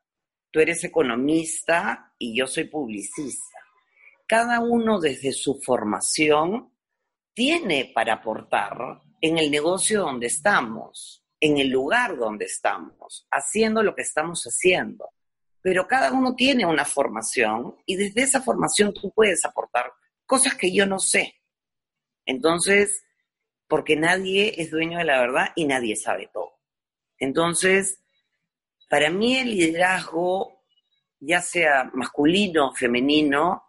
[0.51, 3.57] tú eres economista y yo soy publicista.
[4.27, 6.73] Cada uno desde su formación
[7.33, 13.95] tiene para aportar en el negocio donde estamos, en el lugar donde estamos, haciendo lo
[13.95, 15.09] que estamos haciendo.
[15.61, 19.91] Pero cada uno tiene una formación y desde esa formación tú puedes aportar
[20.25, 21.35] cosas que yo no sé.
[22.25, 23.03] Entonces,
[23.67, 26.59] porque nadie es dueño de la verdad y nadie sabe todo.
[27.17, 28.01] Entonces,
[28.89, 30.63] para mí el liderazgo,
[31.19, 33.63] ya sea masculino o femenino,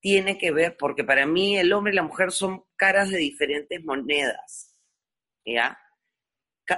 [0.00, 3.82] tiene que ver, porque para mí el hombre y la mujer son caras de diferentes
[3.84, 4.76] monedas,
[5.44, 5.78] ¿ya?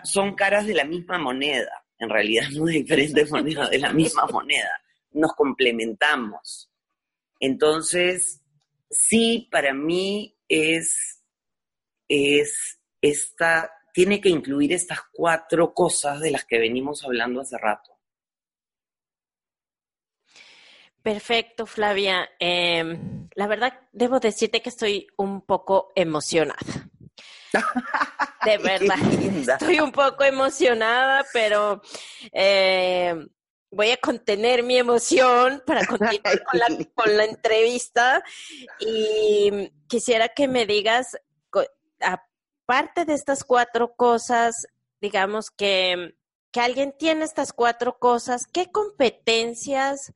[0.04, 4.26] Son caras de la misma moneda, en realidad no de diferentes monedas, de la misma
[4.26, 4.70] moneda.
[5.10, 6.70] Nos complementamos.
[7.38, 8.42] Entonces,
[8.90, 11.22] sí, para mí es,
[12.08, 17.98] es esta, tiene que incluir estas cuatro cosas de las que venimos hablando hace rato.
[21.02, 22.31] Perfecto, Flavia.
[22.38, 26.59] Em, la verdad, debo decirte que estoy un poco emocionada.
[28.44, 28.98] De verdad,
[29.37, 31.81] estoy un poco emocionada, pero
[32.33, 33.28] em,
[33.70, 38.22] voy a contener mi emoción para continuar con la, con la entrevista
[38.81, 41.16] y quisiera que me digas,
[42.64, 44.66] aparte de estas cuatro cosas,
[45.01, 46.14] digamos que,
[46.51, 50.12] que alguien tiene estas cuatro cosas, ¿qué competencias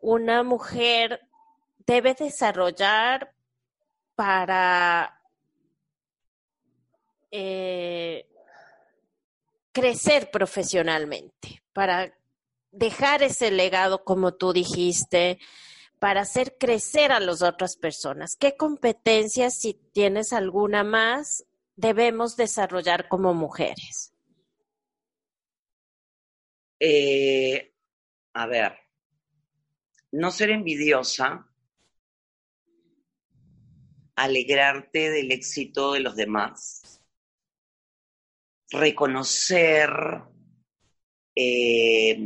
[0.00, 1.20] una mujer
[1.86, 3.34] debe desarrollar
[4.14, 5.20] para
[7.30, 8.28] eh,
[9.72, 12.14] crecer profesionalmente, para
[12.70, 15.38] dejar ese legado como tú dijiste,
[15.98, 18.36] para hacer crecer a las otras personas.
[18.36, 21.44] ¿Qué competencias, si tienes alguna más,
[21.76, 24.12] debemos desarrollar como mujeres?
[26.80, 27.72] Eh,
[28.34, 28.76] a ver,
[30.12, 31.48] no ser envidiosa,
[34.16, 37.02] alegrarte del éxito de los demás,
[38.70, 39.90] reconocer
[41.34, 42.18] eh,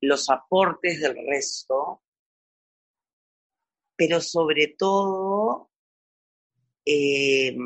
[0.00, 2.02] los aportes del resto,
[3.96, 5.70] pero sobre todo
[6.84, 7.56] eh,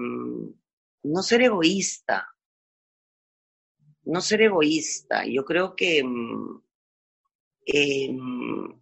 [1.04, 2.28] no ser egoísta,
[4.04, 5.24] no ser egoísta.
[5.26, 6.62] Yo creo que mm,
[7.66, 8.80] em,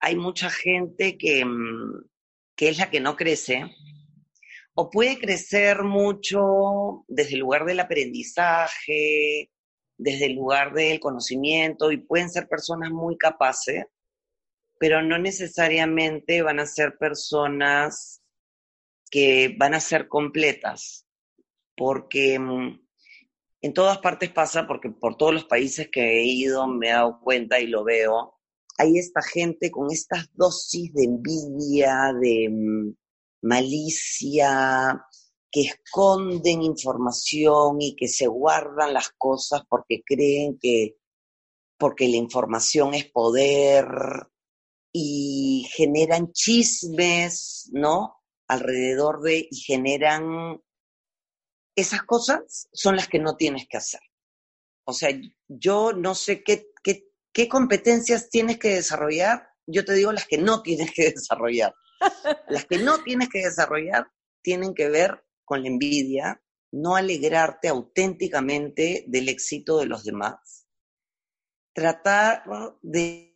[0.00, 2.04] hay mucha gente que, mm,
[2.56, 3.64] que es la que no crece,
[4.74, 9.50] o puede crecer mucho desde el lugar del aprendizaje,
[9.98, 13.84] desde el lugar del conocimiento, y pueden ser personas muy capaces,
[14.78, 18.22] pero no necesariamente van a ser personas
[19.10, 21.06] que van a ser completas,
[21.80, 22.78] porque mm,
[23.62, 27.18] en todas partes pasa, porque por todos los países que he ido me he dado
[27.22, 28.34] cuenta y lo veo,
[28.76, 32.94] hay esta gente con estas dosis de envidia, de mm,
[33.46, 35.02] malicia,
[35.50, 40.98] que esconden información y que se guardan las cosas porque creen que
[41.78, 43.86] porque la información es poder
[44.92, 48.20] y generan chismes, ¿no?
[48.48, 50.60] Alrededor de y generan
[51.80, 54.00] esas cosas son las que no tienes que hacer.
[54.84, 55.10] O sea,
[55.48, 59.48] yo no sé qué, qué ¿Qué competencias tienes que desarrollar?
[59.66, 61.74] Yo te digo las que no tienes que desarrollar.
[62.48, 64.10] Las que no tienes que desarrollar
[64.42, 70.59] tienen que ver con la envidia, no alegrarte auténticamente del éxito de los demás.
[71.72, 72.42] Tratar
[72.82, 73.34] de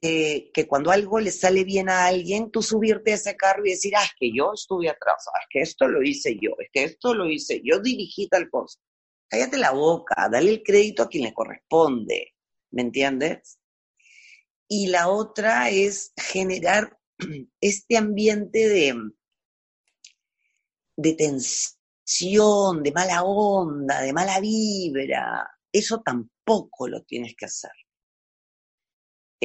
[0.52, 3.94] que cuando algo le sale bien a alguien, tú subirte a ese carro y decir,
[3.96, 6.84] ah, es que yo estuve atrás, ah, es que esto lo hice yo, es que
[6.84, 8.80] esto lo hice yo, dirigí tal cosa.
[9.28, 12.34] Cállate la boca, dale el crédito a quien le corresponde,
[12.70, 13.58] ¿me entiendes?
[14.68, 16.98] y la otra es generar
[17.60, 18.94] este ambiente de,
[20.96, 25.48] de tensión, de mala onda, de mala vibra.
[25.70, 27.70] Eso tampoco lo tienes que hacer.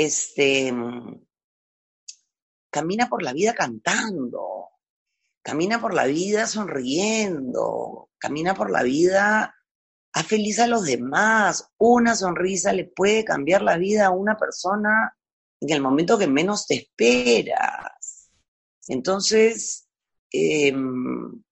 [0.01, 0.73] Este,
[2.71, 4.69] camina por la vida cantando,
[5.43, 9.53] camina por la vida sonriendo, camina por la vida,
[10.13, 11.73] haz feliz a los demás.
[11.77, 15.17] Una sonrisa le puede cambiar la vida a una persona
[15.59, 18.31] en el momento que menos te esperas.
[18.87, 19.89] Entonces,
[20.31, 21.43] em,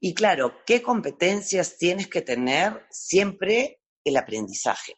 [0.00, 2.84] y claro, ¿qué competencias tienes que tener?
[2.90, 4.94] Siempre el aprendizaje.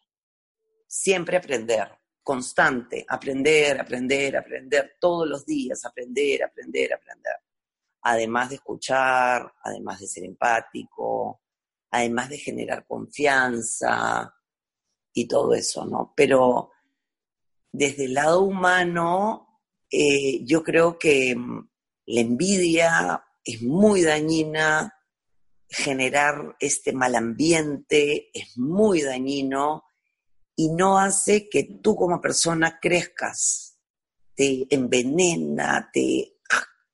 [0.89, 1.91] siempre aprender,
[2.27, 7.35] constante, aprender, aprender, aprender, todos los días, aprender, aprender, aprender.
[8.01, 11.39] Además de escuchar, además de ser empático,
[11.89, 14.35] además de generar confianza
[15.13, 16.13] y todo eso, ¿no?
[16.17, 16.71] Pero
[17.71, 21.69] desde el lado humano, eh, yo creo que mm,
[22.07, 24.93] la envidia es muy dañina,
[25.69, 29.86] generar este mal ambiente es muy dañino
[30.57, 33.79] y no hace que tú como persona crezcas,
[34.35, 36.33] te envenena, te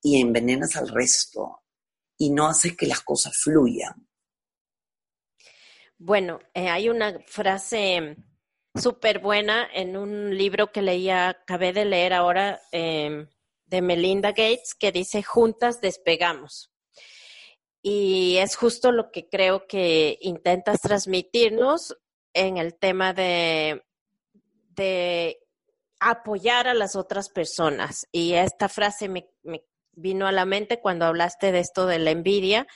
[0.04, 1.62] y envenenas al resto
[2.18, 4.06] y no hace que las cosas fluyan.
[5.96, 8.16] Bueno, eh, hay una frase
[8.74, 13.28] súper buena en un libro que leía, acabé de leer ahora, em,
[13.64, 16.70] de Melinda Gates, que dice, juntas despegamos.
[17.80, 21.96] Y es justo lo que creo que intentas transmitirnos
[22.34, 23.84] en el tema de,
[24.70, 25.38] de
[26.00, 28.06] apoyar a las otras personas.
[28.12, 29.26] Y esta frase me,
[29.92, 32.66] vino a la mente cuando hablaste de esto de la envidia,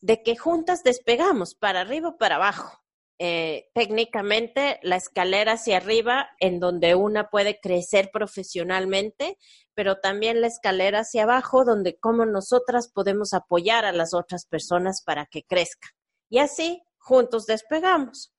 [0.00, 2.78] de que juntas despegamos para arriba o para abajo.
[3.22, 9.36] Eh, técnicamente la escalera hacia arriba en donde una puede crecer profesionalmente,
[9.74, 15.02] pero también la escalera hacia abajo donde como nosotras podemos apoyar a las otras personas
[15.04, 15.90] para que crezcan.
[16.30, 18.32] Y así juntos despegamos.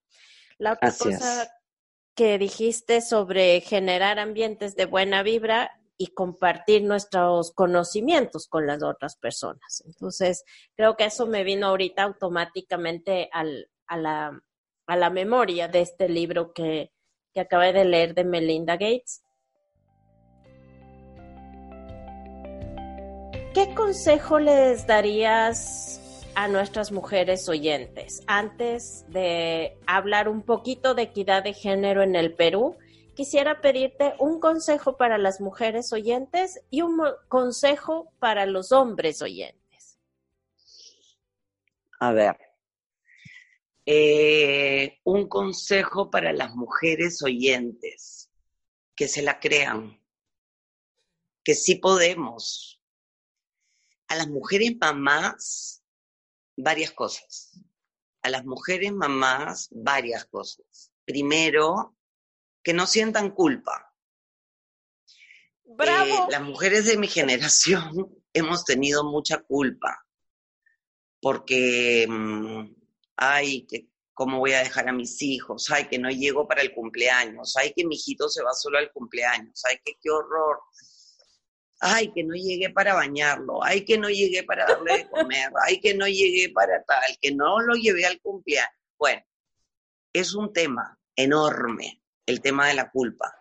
[0.62, 1.51] La otra cosa
[2.16, 9.16] que dijiste sobre generar ambientes de buena vibra y compartir nuestros conocimientos con las otras
[9.18, 9.84] personas.
[9.86, 10.43] Entonces,
[10.76, 14.41] creo que eso me vino ahorita automáticamente al, a la
[14.91, 16.91] a la memoria de este libro que,
[17.34, 19.24] que acabé de leer de Melinda Gates.
[23.53, 26.01] ¿Qué consejo les darías
[26.36, 32.34] a nuestras mujeres oyentes antes de hablar un poquito de equidad de género en el
[32.34, 32.78] Perú?
[33.16, 40.00] Quisiera pedirte un consejo para las mujeres oyentes y un consejo para los hombres oyentes.
[42.00, 42.38] A ver,
[43.86, 48.30] eh, un consejo para las mujeres oyentes,
[48.96, 50.00] que se la crean,
[51.44, 52.82] que sí podemos.
[54.08, 55.81] A las mujeres mamás,
[56.62, 57.59] varias cosas.
[58.22, 60.91] A las mujeres mamás, varias cosas.
[61.05, 61.95] Primero,
[62.64, 63.93] que no sientan culpa.
[65.64, 66.28] Bravo.
[66.28, 70.05] Eh, las mujeres de mi generación hemos tenido mucha culpa
[71.22, 72.76] porque mm,
[73.16, 76.74] ay, que cómo voy a dejar a mis hijos, ay, que no llego para el
[76.74, 80.59] cumpleaños, ay, que mi hijito se va solo al cumpleaños, ay, que qué horror,
[81.82, 85.80] ay, que no llegué para bañarlo, ay, que no llegué para darle de comer, ay,
[85.82, 88.72] que no llegué para tal, que no lo llevé al cumpleaños.
[88.98, 89.24] Bueno,
[90.14, 93.36] es un tema enorme, el tema de la culpa.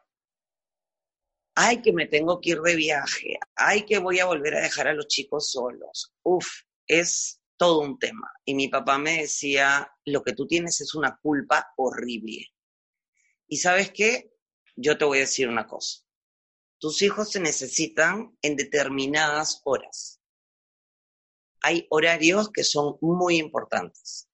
[1.55, 4.89] Ay, que me tengo que ir de viaje, ay, que voy a volver a dejar
[4.89, 6.15] a los chicos solos.
[6.23, 6.47] Uf,
[6.87, 8.33] es todo un tema.
[8.47, 12.47] Y mi papá me decía, lo que tú tienes es una culpa horrible.
[13.47, 14.33] Y sabes qué,
[14.77, 16.01] yo te voy a decir una cosa.
[16.81, 20.21] Tus hijos te necesitan en determinadas horas.
[21.63, 24.29] Hay horarios que son muy importantes.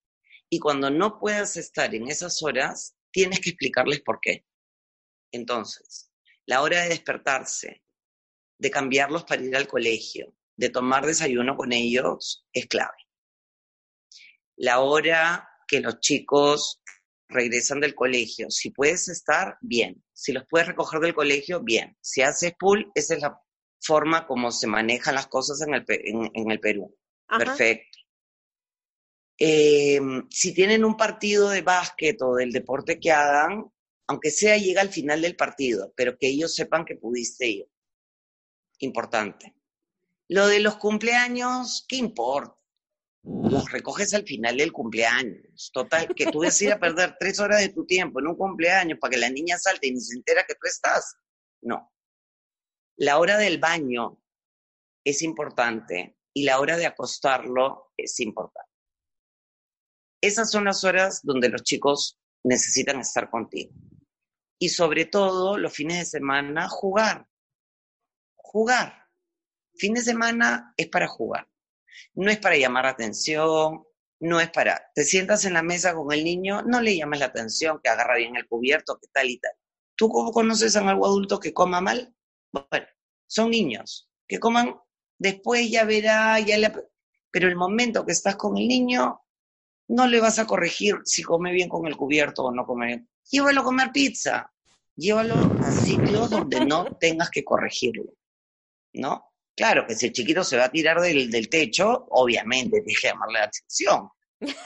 [0.49, 4.47] Y cuando no puedas estar en esas horas, tienes que explicarles por qué.
[5.33, 6.11] Entonces,
[6.47, 7.83] la hora de despertarse,
[8.59, 13.07] de cambiarlos para ir al colegio, de tomar desayuno con ellos, es clave
[14.57, 16.81] la hora que los chicos
[17.29, 18.51] regresan del colegio.
[18.51, 20.03] Si puedes estar, bien.
[20.13, 21.97] Si los puedes recoger del colegio, bien.
[22.01, 23.41] Si haces pool, esa es la
[23.81, 26.97] forma como se manejan las cosas en el, en, el Perú.
[27.29, 27.99] Perfecto.
[29.39, 30.01] Eh,
[30.31, 33.71] si tienen un partido de básquet o del deporte que hagan,
[34.09, 37.69] aunque sea llega al final del partido, pero que ellos sepan que pudiste ir.
[38.79, 39.55] Importante.
[40.29, 42.66] Lo de los cumpleaños, ¿qué importa?
[43.27, 45.71] Los recoges al final del cumpleaños.
[45.73, 46.49] Total, que tú a
[46.81, 49.93] perder tres horas de tu tiempo en un cumpleaños para que la niña salte y
[49.93, 51.17] ni se entera que tú estás.
[51.63, 51.93] No.
[52.97, 54.23] La hora del baño
[55.05, 58.71] es importante y la hora de acostarlo es importante.
[60.21, 63.73] Esas son las horas donde los chicos necesitan estar contigo.
[64.59, 67.27] Y sobre todo, los fines de semana, jugar.
[68.37, 69.05] Jugar.
[69.75, 71.47] Fin de semana es para jugar
[72.15, 73.85] no es para llamar la atención,
[74.21, 77.27] no es para, te sientas en la mesa con el niño, no le llames la
[77.27, 79.53] atención, que agarra bien el cubierto, que tal y tal.
[79.95, 82.15] ¿Tú cómo conoces a algo adulto que coma mal?
[82.53, 82.87] Bueno,
[83.27, 84.77] son niños, que coman
[85.19, 86.73] después ya verá, ya le...
[87.31, 89.21] Pero el momento que estás con el niño,
[89.89, 93.11] no le vas a corregir si come bien con el cubierto o no come bien.
[93.31, 94.53] Llévalo a comer pizza,
[94.95, 98.13] llévalo a sitios donde no tengas que corregirlo,
[98.95, 99.33] ¿no?
[99.57, 103.39] Claro que el chiquito se va a tirar del, del techo, obviamente tienes que llamarle
[103.39, 104.11] la atención,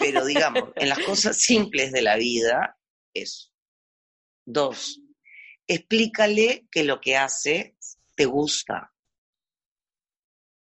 [0.01, 2.76] pero digamos, en las cosas simples de la vida,
[3.14, 3.51] eso.
[4.45, 5.01] Dos,
[5.68, 7.76] explícale que lo que hace
[8.16, 8.93] te gusta,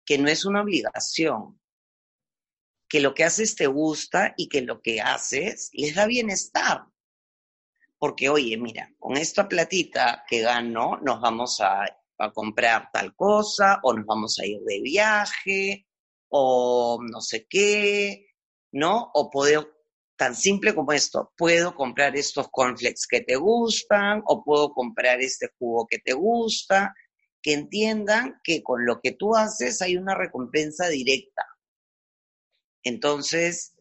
[0.05, 1.61] que no es una obligación,
[2.89, 6.85] que lo que haces te gusta y que lo que haces les da bienestar.
[7.97, 11.85] Porque, oye, mira, con esta platita que gano, nos vamos a,
[12.17, 15.87] a comprar tal cosa, o nos vamos a ir de viaje,
[16.29, 18.27] o no sé qué,
[18.71, 19.11] ¿no?
[19.13, 19.69] O puedo,
[20.17, 25.49] tan simple como esto, puedo comprar estos cornflakes que te gustan, o puedo comprar este
[25.59, 26.93] jugo que te gusta,
[27.41, 31.43] que entiendan que con lo que tú haces hay una recompensa directa.
[32.83, 33.75] Entonces,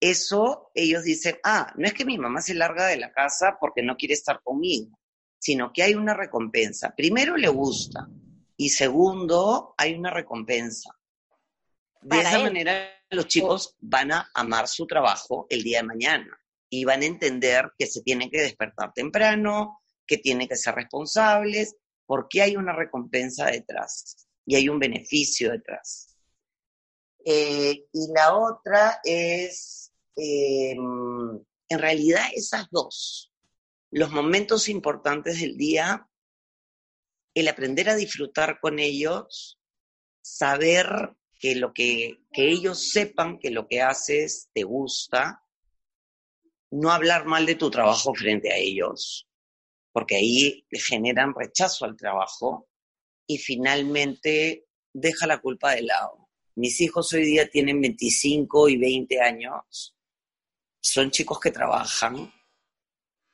[0.00, 3.82] eso ellos dicen, ah, no es que mi mamá se larga de la casa porque
[3.82, 4.98] no quiere estar conmigo,
[5.40, 6.94] sino que hay una recompensa.
[6.94, 8.06] Primero le gusta
[8.56, 10.96] y segundo hay una recompensa.
[12.02, 16.84] De esa manera los chicos van a amar su trabajo el día de mañana y
[16.84, 21.74] van a entender que se tienen que despertar temprano, que tienen que ser responsables,
[22.06, 26.16] porque hay una recompensa detrás y hay un beneficio detrás.
[27.24, 33.29] Eh, y la otra es, eh, en realidad, esas dos.
[33.90, 36.08] Los momentos importantes del día,
[37.34, 39.58] el aprender a disfrutar con ellos,
[40.22, 45.42] saber que lo que, que ellos sepan que lo que haces te gusta,
[46.70, 49.28] no hablar mal de tu trabajo frente a ellos,
[49.92, 52.68] porque ahí generan rechazo al trabajo
[53.26, 56.28] y finalmente deja la culpa de lado.
[56.54, 59.96] Mis hijos hoy día tienen 25 y 20 años,
[60.80, 62.32] son chicos que trabajan,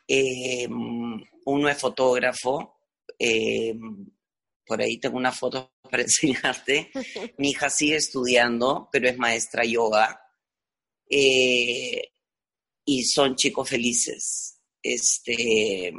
[0.09, 2.81] eh, uno es fotógrafo,
[3.19, 3.75] eh,
[4.67, 6.91] por ahí tengo una foto para enseñarte.
[7.39, 10.21] Mi hija sigue estudiando, pero es maestra yoga.
[11.09, 12.13] Eh,
[12.85, 14.61] y son chicos felices.
[14.83, 15.93] Este,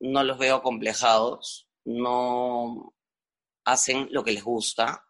[0.00, 2.94] no los veo complejados, no
[3.64, 5.04] hacen lo que les gusta,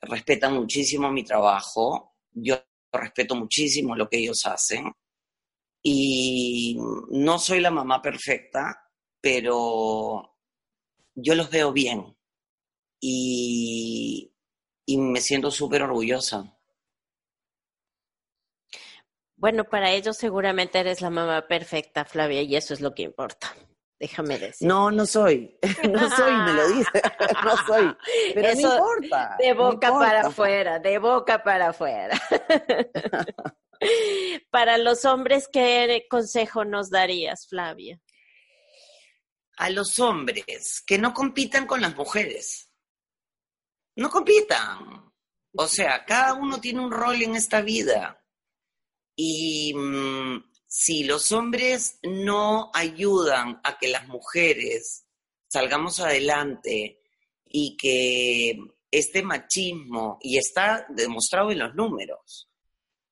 [0.00, 4.92] respetan muchísimo mi trabajo, yo respeto muchísimo lo que ellos hacen
[5.82, 6.78] y
[7.10, 10.36] no soy la mamá perfecta, pero
[11.14, 12.16] yo los veo bien
[13.00, 14.32] y,
[14.88, 16.56] me siento súper orgullosa.
[19.36, 23.54] Bueno, para ellos seguramente eres la mamá perfecta, Flavia, y eso es lo que importa.
[23.98, 24.66] Déjame decir.
[24.66, 25.58] No, no soy.
[25.90, 27.02] No soy, me lo dice.
[27.44, 27.96] No soy.
[28.34, 29.36] Pero no importa.
[29.38, 32.20] De boca para afuera, de boca para afuera.
[34.50, 38.00] para los hombres, ¿qué consejo nos darías, Flavia?
[39.60, 42.70] a los hombres que no compitan con las mujeres.
[43.94, 45.12] No compitan.
[45.54, 48.24] O sea, cada uno tiene un rol en esta vida.
[49.14, 55.06] Y mm, si los hombres no ayudan a que las mujeres
[55.46, 57.02] salgamos adelante
[57.44, 58.58] y que
[58.90, 62.49] este machismo, y está demostrado en los números,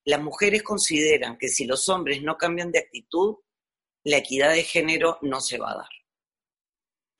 [0.09, 3.37] las mujeres consideran que si los hombres no cambian de actitud,
[4.05, 5.89] la equidad de género no se va a dar.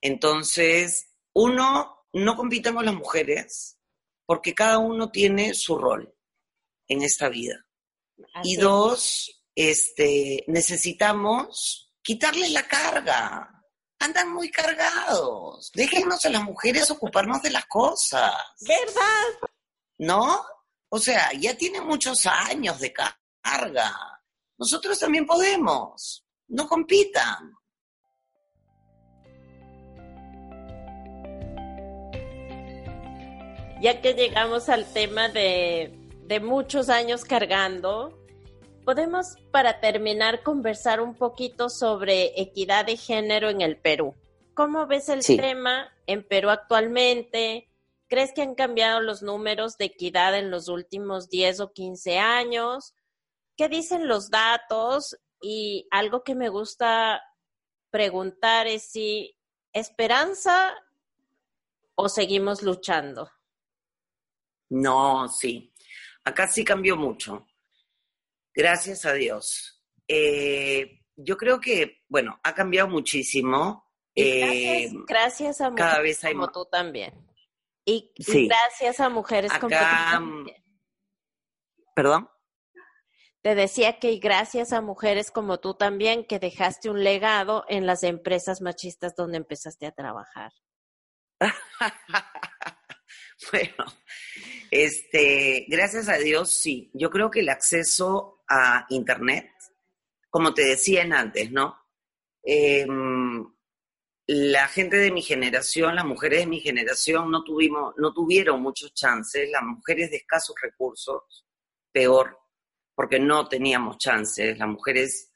[0.01, 3.77] Entonces, uno, no compita con las mujeres
[4.25, 6.11] porque cada uno tiene su rol
[6.87, 7.63] en esta vida.
[8.43, 13.63] y dos, este, necesitamos quitarles la carga.
[13.99, 15.71] Andan muy cargados.
[15.75, 18.33] Déjenos a las mujeres ocuparnos de las cosas.
[18.61, 19.49] ¿Verdad?
[19.99, 20.43] ¿No?
[20.89, 24.21] O sea, ya tienen muchos años de carga.
[24.57, 26.25] Nosotros también podemos.
[26.47, 27.59] No compitan.
[33.81, 35.95] ya que llegamos al tema de,
[36.41, 38.17] muchos años cargando,
[38.85, 44.15] podemos para terminar conversar un poquito sobre equidad de género en el Perú.
[44.53, 47.68] ¿Cómo ves el tema en Perú actualmente?
[48.09, 52.95] ¿Crees que han cambiado los números de equidad en los últimos 10 o 15 años?
[53.55, 55.15] ¿Qué dicen los datos?
[55.39, 57.21] Y algo que me gusta
[57.91, 59.37] preguntar es si
[59.73, 60.73] esperanza
[61.93, 63.29] o seguimos luchando.
[64.69, 65.71] No, sí.
[66.23, 67.45] Acá sí cambió mucho.
[68.55, 69.83] Gracias a Dios.
[70.07, 73.85] Eh, yo creo que, bueno, ha cambiado muchísimo.
[74.15, 77.28] gracias, eh, a mujeres como tú también.
[77.89, 80.55] Y, gracias a mujeres como tú también.
[81.95, 82.29] ¿Perdón?
[83.41, 88.03] te decía que gracias a mujeres como tú también, que dejaste un legado en las
[88.03, 90.51] empresas machistas donde empezaste a trabajar.
[93.51, 93.85] bueno,
[94.71, 96.91] este, gracias a Dios, sí.
[96.93, 99.49] Yo creo que el acceso a Internet,
[100.29, 101.77] como te decían antes, ¿no?
[102.43, 103.45] Em,
[104.31, 108.93] la gente de mi generación, las mujeres de mi generación, no, tuvimos, no tuvieron muchos
[108.93, 109.49] chances.
[109.49, 111.47] Las mujeres de escasos recursos,
[111.91, 112.37] peor,
[112.93, 114.55] porque no teníamos chances.
[114.59, 115.31] Las mujeres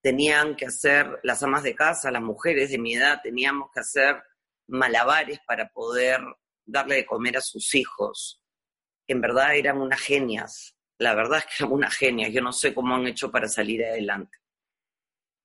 [0.00, 4.22] tenían que hacer, las amas de casa, las mujeres de mi edad, teníamos que hacer
[4.68, 6.20] malabares para poder
[6.64, 8.40] darle de comer a sus hijos.
[9.08, 10.76] En verdad eran unas genias.
[10.98, 12.32] La verdad es que eran unas genias.
[12.32, 14.38] Yo no sé cómo han hecho para salir adelante.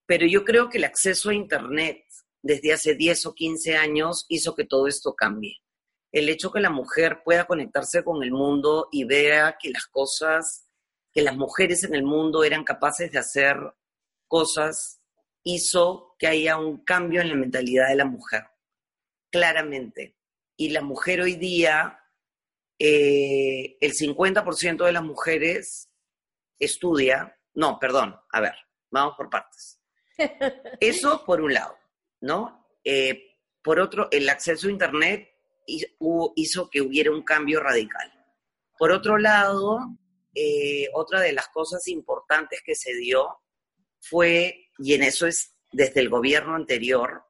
[0.05, 2.05] Pero yo creo que el acceso a Internet
[2.41, 5.57] desde hace 10 o 15 años hizo que todo esto cambie.
[6.11, 10.67] El hecho que la mujer pueda conectarse con el mundo y vea que las cosas,
[11.13, 13.57] que las mujeres en el mundo eran capaces de hacer
[14.27, 15.01] cosas,
[15.43, 18.43] hizo que haya un cambio en la mentalidad de la mujer,
[19.31, 20.17] claramente.
[20.57, 21.99] Y la mujer hoy día,
[22.77, 25.89] eh, el 50% de las mujeres
[26.59, 28.55] estudia, no, perdón, a ver,
[28.91, 29.79] vamos por partes.
[30.79, 31.77] Eso por un lado,
[32.21, 32.67] ¿no?
[32.83, 35.29] Eh, por otro, el acceso a Internet
[36.35, 38.11] hizo que hubiera un cambio radical.
[38.77, 39.79] Por otro lado,
[40.33, 43.41] eh, otra de las cosas importantes que se dio
[43.99, 47.23] fue, y en eso es desde el gobierno anterior,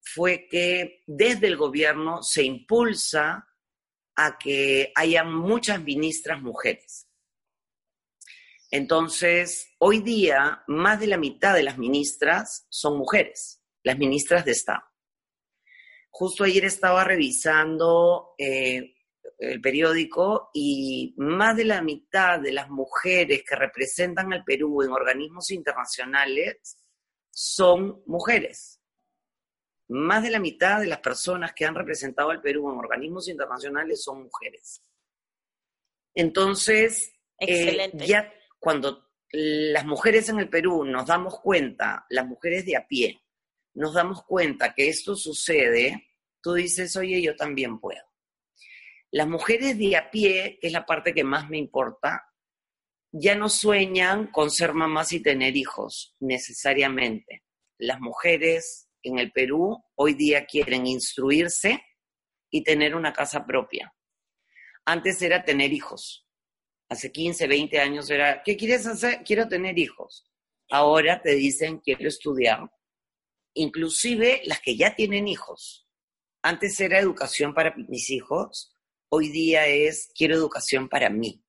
[0.00, 3.46] fue que desde el gobierno se impulsa
[4.16, 7.08] a que haya muchas ministras mujeres.
[8.70, 14.50] Entonces, hoy día, más de la mitad de las ministras son mujeres, las ministras de
[14.50, 14.82] Estado.
[16.10, 18.96] Justo ayer estaba revisando eh,
[19.38, 24.90] el periódico y más de la mitad de las mujeres que representan al Perú en
[24.90, 26.76] organismos internacionales
[27.30, 28.80] son mujeres.
[29.88, 34.02] Más de la mitad de las personas que han representado al Perú en organismos internacionales
[34.02, 34.82] son mujeres.
[36.12, 42.76] Entonces, eh, ya cuando las mujeres en el Perú nos damos cuenta, las mujeres de
[42.76, 43.22] a pie,
[43.76, 46.08] nos damos cuenta que esto sucede,
[46.42, 48.02] tú dices, oye, yo también puedo.
[49.12, 52.24] Las mujeres de a pie, que es la parte que más me importa,
[53.12, 57.44] ya no sueñan con ser mamás y tener hijos necesariamente.
[57.78, 61.80] Las mujeres en el Perú hoy día quieren instruirse
[62.50, 63.94] y tener una casa propia.
[64.84, 66.26] Antes era tener hijos
[66.88, 69.22] hace 15, 20 años era, ¿qué quieres hacer?
[69.24, 70.26] Quiero tener hijos.
[70.70, 72.70] Ahora te dicen, quiero estudiar.
[73.58, 75.88] Inclusive las que ya tienen hijos.
[76.42, 78.76] Antes era educación para mis hijos,
[79.08, 81.42] hoy día es, quiero educación para mí.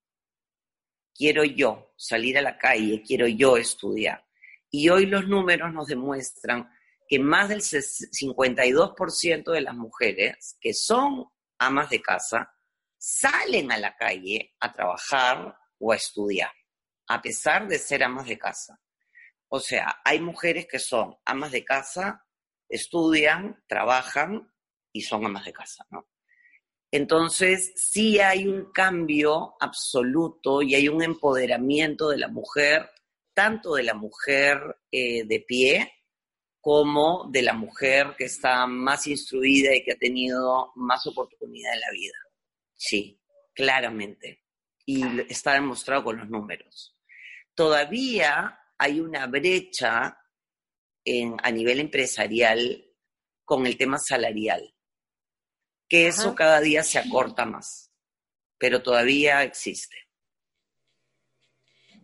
[1.14, 4.26] Quiero yo salir a la calle, quiero yo estudiar.
[4.70, 6.70] Y hoy los números nos demuestran
[7.06, 11.26] que más del 52% de las mujeres que son
[11.58, 12.50] amas de casa
[12.96, 16.52] salen a la calle a trabajar o a estudiar,
[17.06, 18.80] a pesar de ser amas de casa.
[19.48, 22.26] O sea, hay mujeres que son amas de casa,
[22.68, 24.52] estudian, trabajan
[24.92, 26.08] y son amas de casa, ¿no?
[26.90, 32.90] Entonces, sí hay un cambio absoluto y hay un empoderamiento de la mujer,
[33.34, 35.92] tanto de la mujer eh, de pie
[36.60, 41.80] como de la mujer que está más instruida y que ha tenido más oportunidad en
[41.80, 42.16] la vida.
[42.74, 43.20] Sí,
[43.54, 44.44] claramente.
[44.86, 46.96] Y está demostrado con los números.
[47.54, 50.18] Todavía hay una brecha
[51.04, 52.84] en, a nivel empresarial
[53.44, 54.74] con el tema salarial,
[55.88, 57.90] que eso cada día se acorta más,
[58.58, 59.96] pero todavía existe.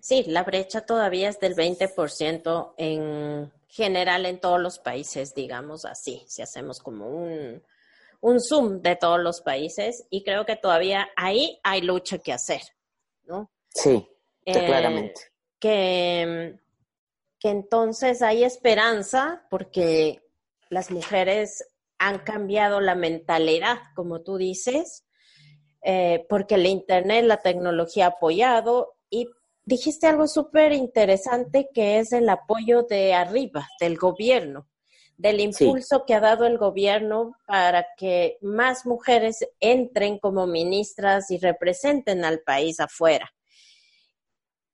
[0.01, 6.25] Sí, la brecha todavía es del 20% en general en todos los países, digamos así,
[6.27, 7.63] si hacemos como un,
[8.21, 12.63] un zoom de todos los países y creo que todavía ahí hay lucha que hacer,
[13.25, 13.51] ¿no?
[13.69, 14.07] Sí,
[14.45, 15.21] eh, claramente.
[15.59, 16.59] Que,
[17.45, 20.23] que entonces hay esperanza porque
[20.71, 21.63] las mujeres
[21.99, 25.05] han cambiado la mentalidad, como tú dices,
[25.83, 29.29] eh, porque el Internet, la tecnología ha apoyado y
[29.63, 34.67] dijiste algo súper interesante que es el apoyo de arriba, del gobierno
[35.19, 41.37] del impulso que ha dado el gobierno para que más mujeres entren como ministras y
[41.37, 43.33] representen al país afuera.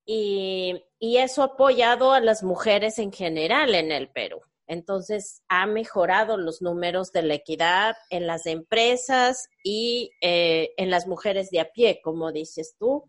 [0.07, 4.41] Y, eso ha apoyado a las mujeres en general en el Perú.
[4.67, 11.09] Entonces, ha mejorado los números de la equidad en las empresas y eh, en las
[11.09, 13.05] mujeres de a pie, como dices tú.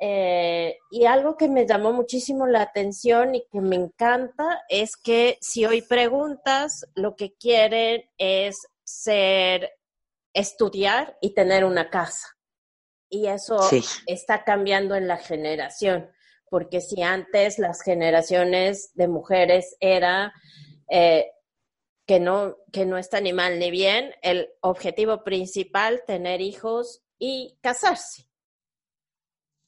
[0.00, 5.38] Eh, y algo que me llamó muchísimo la atención y que me encanta es que
[5.40, 9.70] si hoy preguntas, lo que quieren es ser,
[10.32, 12.36] estudiar y tener una casa.
[13.08, 13.60] Y eso
[14.06, 16.10] está cambiando en la generación,
[16.52, 20.34] porque si antes las generaciones de mujeres era
[20.86, 21.30] eh,
[22.06, 27.56] que, no, que no está ni mal ni bien, el objetivo principal, tener hijos y
[27.62, 28.28] casarse.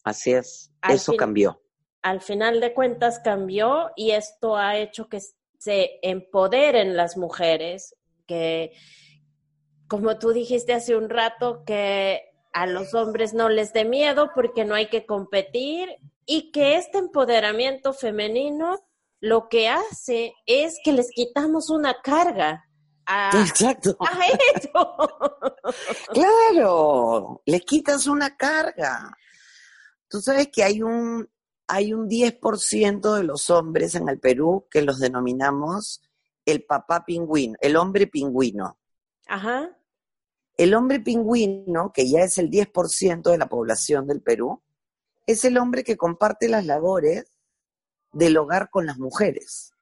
[0.02, 1.58] Así es, eso cambió.
[2.02, 5.20] Al final de cuentas cambió y esto ha hecho que
[5.56, 8.72] se empoderen las mujeres, que
[9.88, 12.20] como tú dijiste hace un rato, que
[12.52, 15.88] a los hombres no les dé miedo porque no hay que competir
[16.26, 18.78] y que este empoderamiento femenino
[19.20, 22.64] lo que hace es que les quitamos una carga.
[23.06, 23.96] A, Exacto.
[24.00, 24.86] A ellos.
[26.12, 29.16] claro, les quitas una carga.
[30.08, 31.28] Tú sabes que hay un,
[31.66, 36.02] hay un 10% de los hombres en el Perú que los denominamos
[36.44, 38.78] el papá pingüino, el hombre pingüino.
[39.26, 39.70] Ajá.
[40.56, 44.62] El hombre pingüino, que ya es el 10% de la población del Perú,
[45.26, 47.24] es el hombre que comparte las labores
[48.12, 49.72] del hogar con las mujeres.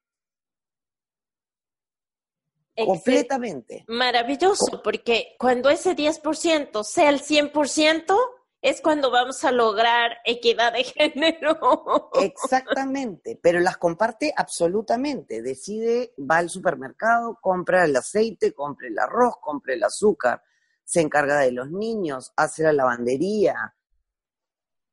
[2.74, 3.84] Completamente.
[3.88, 8.16] Maravilloso, porque cuando ese 10% sea el 100%,
[8.62, 12.10] es cuando vamos a lograr equidad de género.
[12.14, 15.42] Exactamente, pero las comparte absolutamente.
[15.42, 20.42] Decide, va al supermercado, compra el aceite, compra el arroz, compra el azúcar,
[20.84, 23.74] se encarga de los niños, hace la lavandería.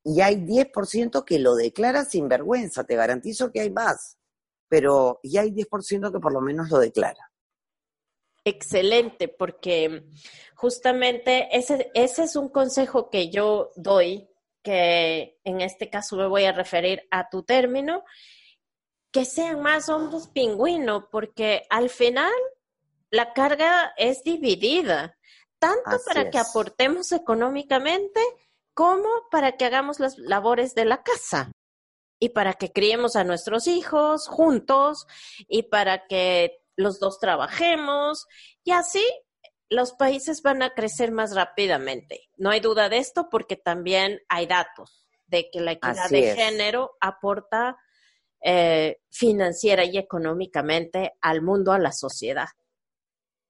[0.03, 4.17] Y hay 10% que lo declara sin vergüenza, te garantizo que hay más,
[4.67, 7.31] pero ya hay 10% que por lo menos lo declara.
[8.45, 10.05] Excelente, porque
[10.55, 14.29] justamente ese, ese es un consejo que yo doy,
[14.63, 18.03] que en este caso me voy a referir a tu término,
[19.11, 22.31] que sean más hombres pingüino, porque al final
[23.09, 25.17] la carga es dividida
[25.57, 28.21] tanto para que aportemos económicamente
[28.73, 31.51] como para que hagamos las labores de la casa.
[32.21, 35.07] Y para que criemos a nuestros hijos juntos
[35.47, 38.27] y para que los dos trabajemos.
[38.65, 39.03] Y así
[39.69, 42.29] los países van a crecer más rápidamente.
[42.35, 46.97] No hay duda de esto porque también hay datos de que la equidad de género
[46.99, 47.77] aporta
[48.41, 52.47] eh, financiera y económicamente al mundo, a la sociedad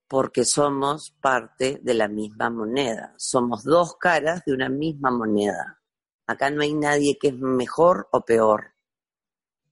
[0.09, 5.79] porque somos parte de la misma moneda, somos dos caras de una misma moneda.
[6.25, 8.73] Acá no hay nadie que es mejor o peor.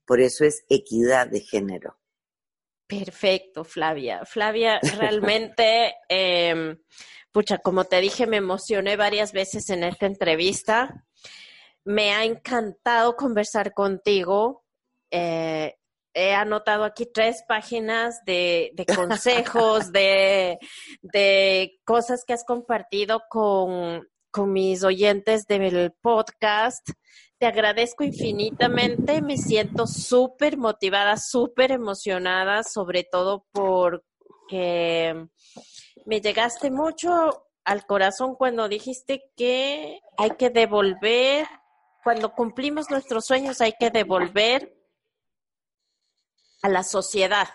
[0.06, 1.98] Por eso es equidad de género.
[2.86, 4.24] Perfecto, Flavia.
[4.24, 6.78] Flavia, realmente, eh,
[7.32, 11.04] pucha, como te dije, me emocioné varias veces en esta entrevista.
[11.84, 14.64] Me ha encantado conversar contigo.
[15.10, 15.74] Eh,
[16.14, 20.58] he anotado aquí tres páginas de, consejos, de,
[21.84, 26.88] cosas que has compartido con, con mis oyentes del podcast.
[27.38, 35.14] Te agradezco infinitamente, me siento súper motivada, súper emocionada, sobre todo porque
[36.04, 41.46] me llegaste mucho al corazón cuando dijiste que hay que devolver,
[42.02, 44.77] cuando cumplimos nuestros sueños hay que devolver
[46.62, 47.48] a la sociedad,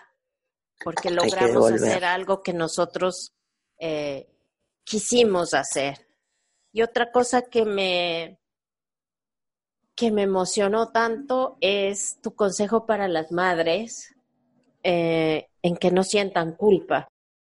[0.84, 3.34] porque logramos hacer algo que nosotros
[3.78, 4.28] eh,
[4.84, 6.08] quisimos hacer.
[6.72, 8.40] Y otra cosa que me,
[9.96, 14.16] que me emocionó tanto es tu consejo para las madres
[14.84, 17.08] eh, en que no sientan culpa,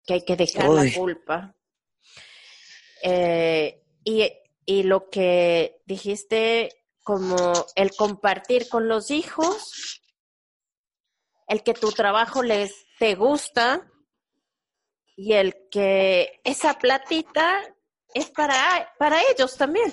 [0.04, 1.54] que hay que dejar la culpa.
[3.02, 4.30] Eh, y,
[4.64, 6.70] y lo que dijiste
[7.02, 10.02] como el compartir con los hijos
[11.46, 13.90] el que tu trabajo les te gusta
[15.16, 17.62] y el que esa platita
[18.14, 19.92] es para, para ellos también.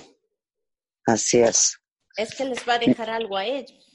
[1.06, 1.78] Así es.
[2.16, 3.94] Es que les va a dejar algo a ellos.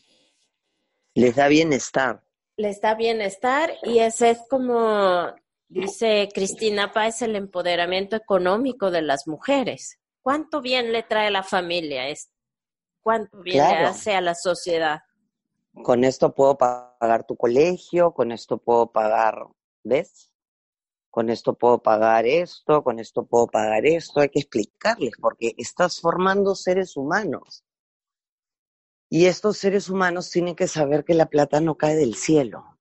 [1.16, 2.24] Les da bienestar.
[2.55, 5.34] Les da bienestar y ese es como
[5.68, 9.99] dice Cristina Páez, el empoderamiento económico de las mujeres.
[10.22, 12.34] ¿Cuánto bien le trae a la familia esto?
[13.01, 14.99] ¿Cuánto bien le hace a la sociedad?
[15.84, 19.47] Con esto puedo pagar tu colegio, con esto puedo pagar,
[19.84, 20.32] ¿ves?
[21.11, 24.19] Con esto puedo pagar esto, con esto puedo pagar esto.
[24.19, 27.63] Hay que explicarles porque estás formando seres humanos.
[29.09, 32.77] Y estos seres humanos tienen que saber que la plata no cae del cielo.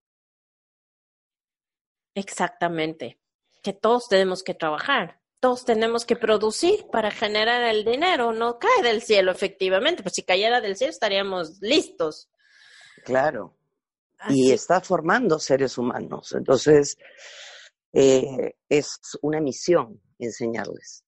[2.13, 3.19] Exactamente.
[3.63, 5.19] Que todos tenemos que trabajar.
[5.39, 10.23] todos tenemos que producir para generar el dinero, no cae del cielo efectivamente, pues si
[10.23, 12.29] cayera del cielo estaríamos listos.
[13.03, 13.55] Claro.
[14.29, 16.97] Y está formando seres humanos, entonces
[17.93, 21.05] eh, es una misión enseñarles.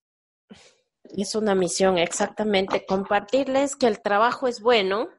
[1.17, 5.09] Es una misión, exactamente, compartirles que el trabajo es bueno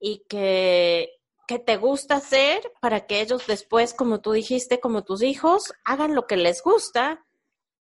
[0.00, 1.10] y que,
[1.46, 6.14] que te gusta hacer para que ellos después, como tú dijiste, como tus hijos, hagan
[6.14, 7.24] lo que les gusta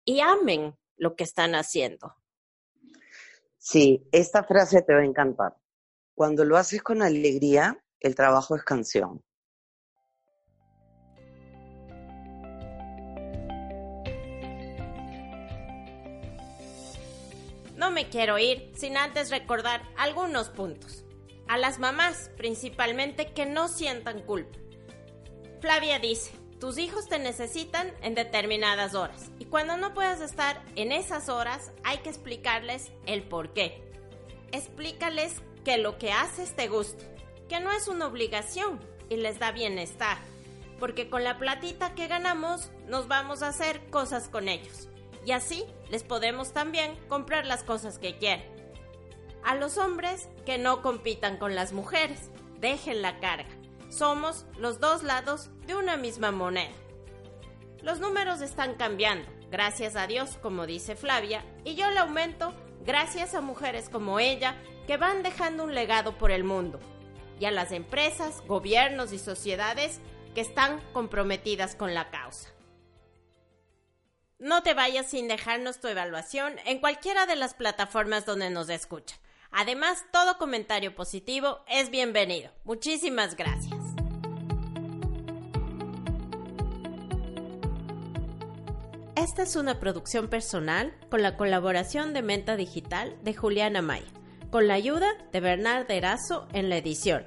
[0.03, 2.15] y amen lo que están haciendo.
[3.57, 5.55] Sí, esta frase te va a encantar.
[6.15, 9.23] Cuando lo haces con alegría, el trabajo es canción.
[17.75, 21.03] No me quiero ir sin antes recordar algunos puntos.
[21.47, 24.59] A las mamás, principalmente, que no sientan culpa.
[25.61, 30.91] Flavia dice, tus hijos te necesitan en determinadas horas y cuando no puedas estar en
[30.91, 33.81] esas horas hay que explicarles el por qué.
[34.51, 37.03] Explícales que lo que haces te gusta,
[37.51, 38.79] que no es una obligación
[39.09, 40.17] y les da bienestar,
[40.79, 44.87] porque con la platita que ganamos nos vamos a hacer cosas con ellos
[45.25, 48.45] y así les podemos también comprar las cosas que quieren.
[49.43, 52.31] A los hombres que no compitan con las mujeres,
[52.61, 53.49] dejen la carga.
[53.89, 56.71] Somos los dos lados de una misma moneda.
[57.81, 62.53] Los números están cambiando, gracias a Dios, como dice Flavia, y yo le aumento
[62.85, 64.55] gracias a mujeres como ella
[64.87, 66.79] que van dejando un legado por el mundo,
[67.41, 69.99] y a las empresas, gobiernos y sociedades
[70.35, 72.49] que están comprometidas con la causa.
[74.37, 79.17] No te vayas sin dejarnos tu evaluación en cualquiera de las plataformas donde nos escuchan.
[79.49, 82.51] Además, todo comentario positivo es bienvenido.
[82.63, 83.79] Muchísimas gracias.
[89.15, 94.07] Esta es una producción personal con la colaboración de Menta Digital de Juliana Maya,
[94.51, 97.25] con la ayuda de Bernard Erazo en la edición.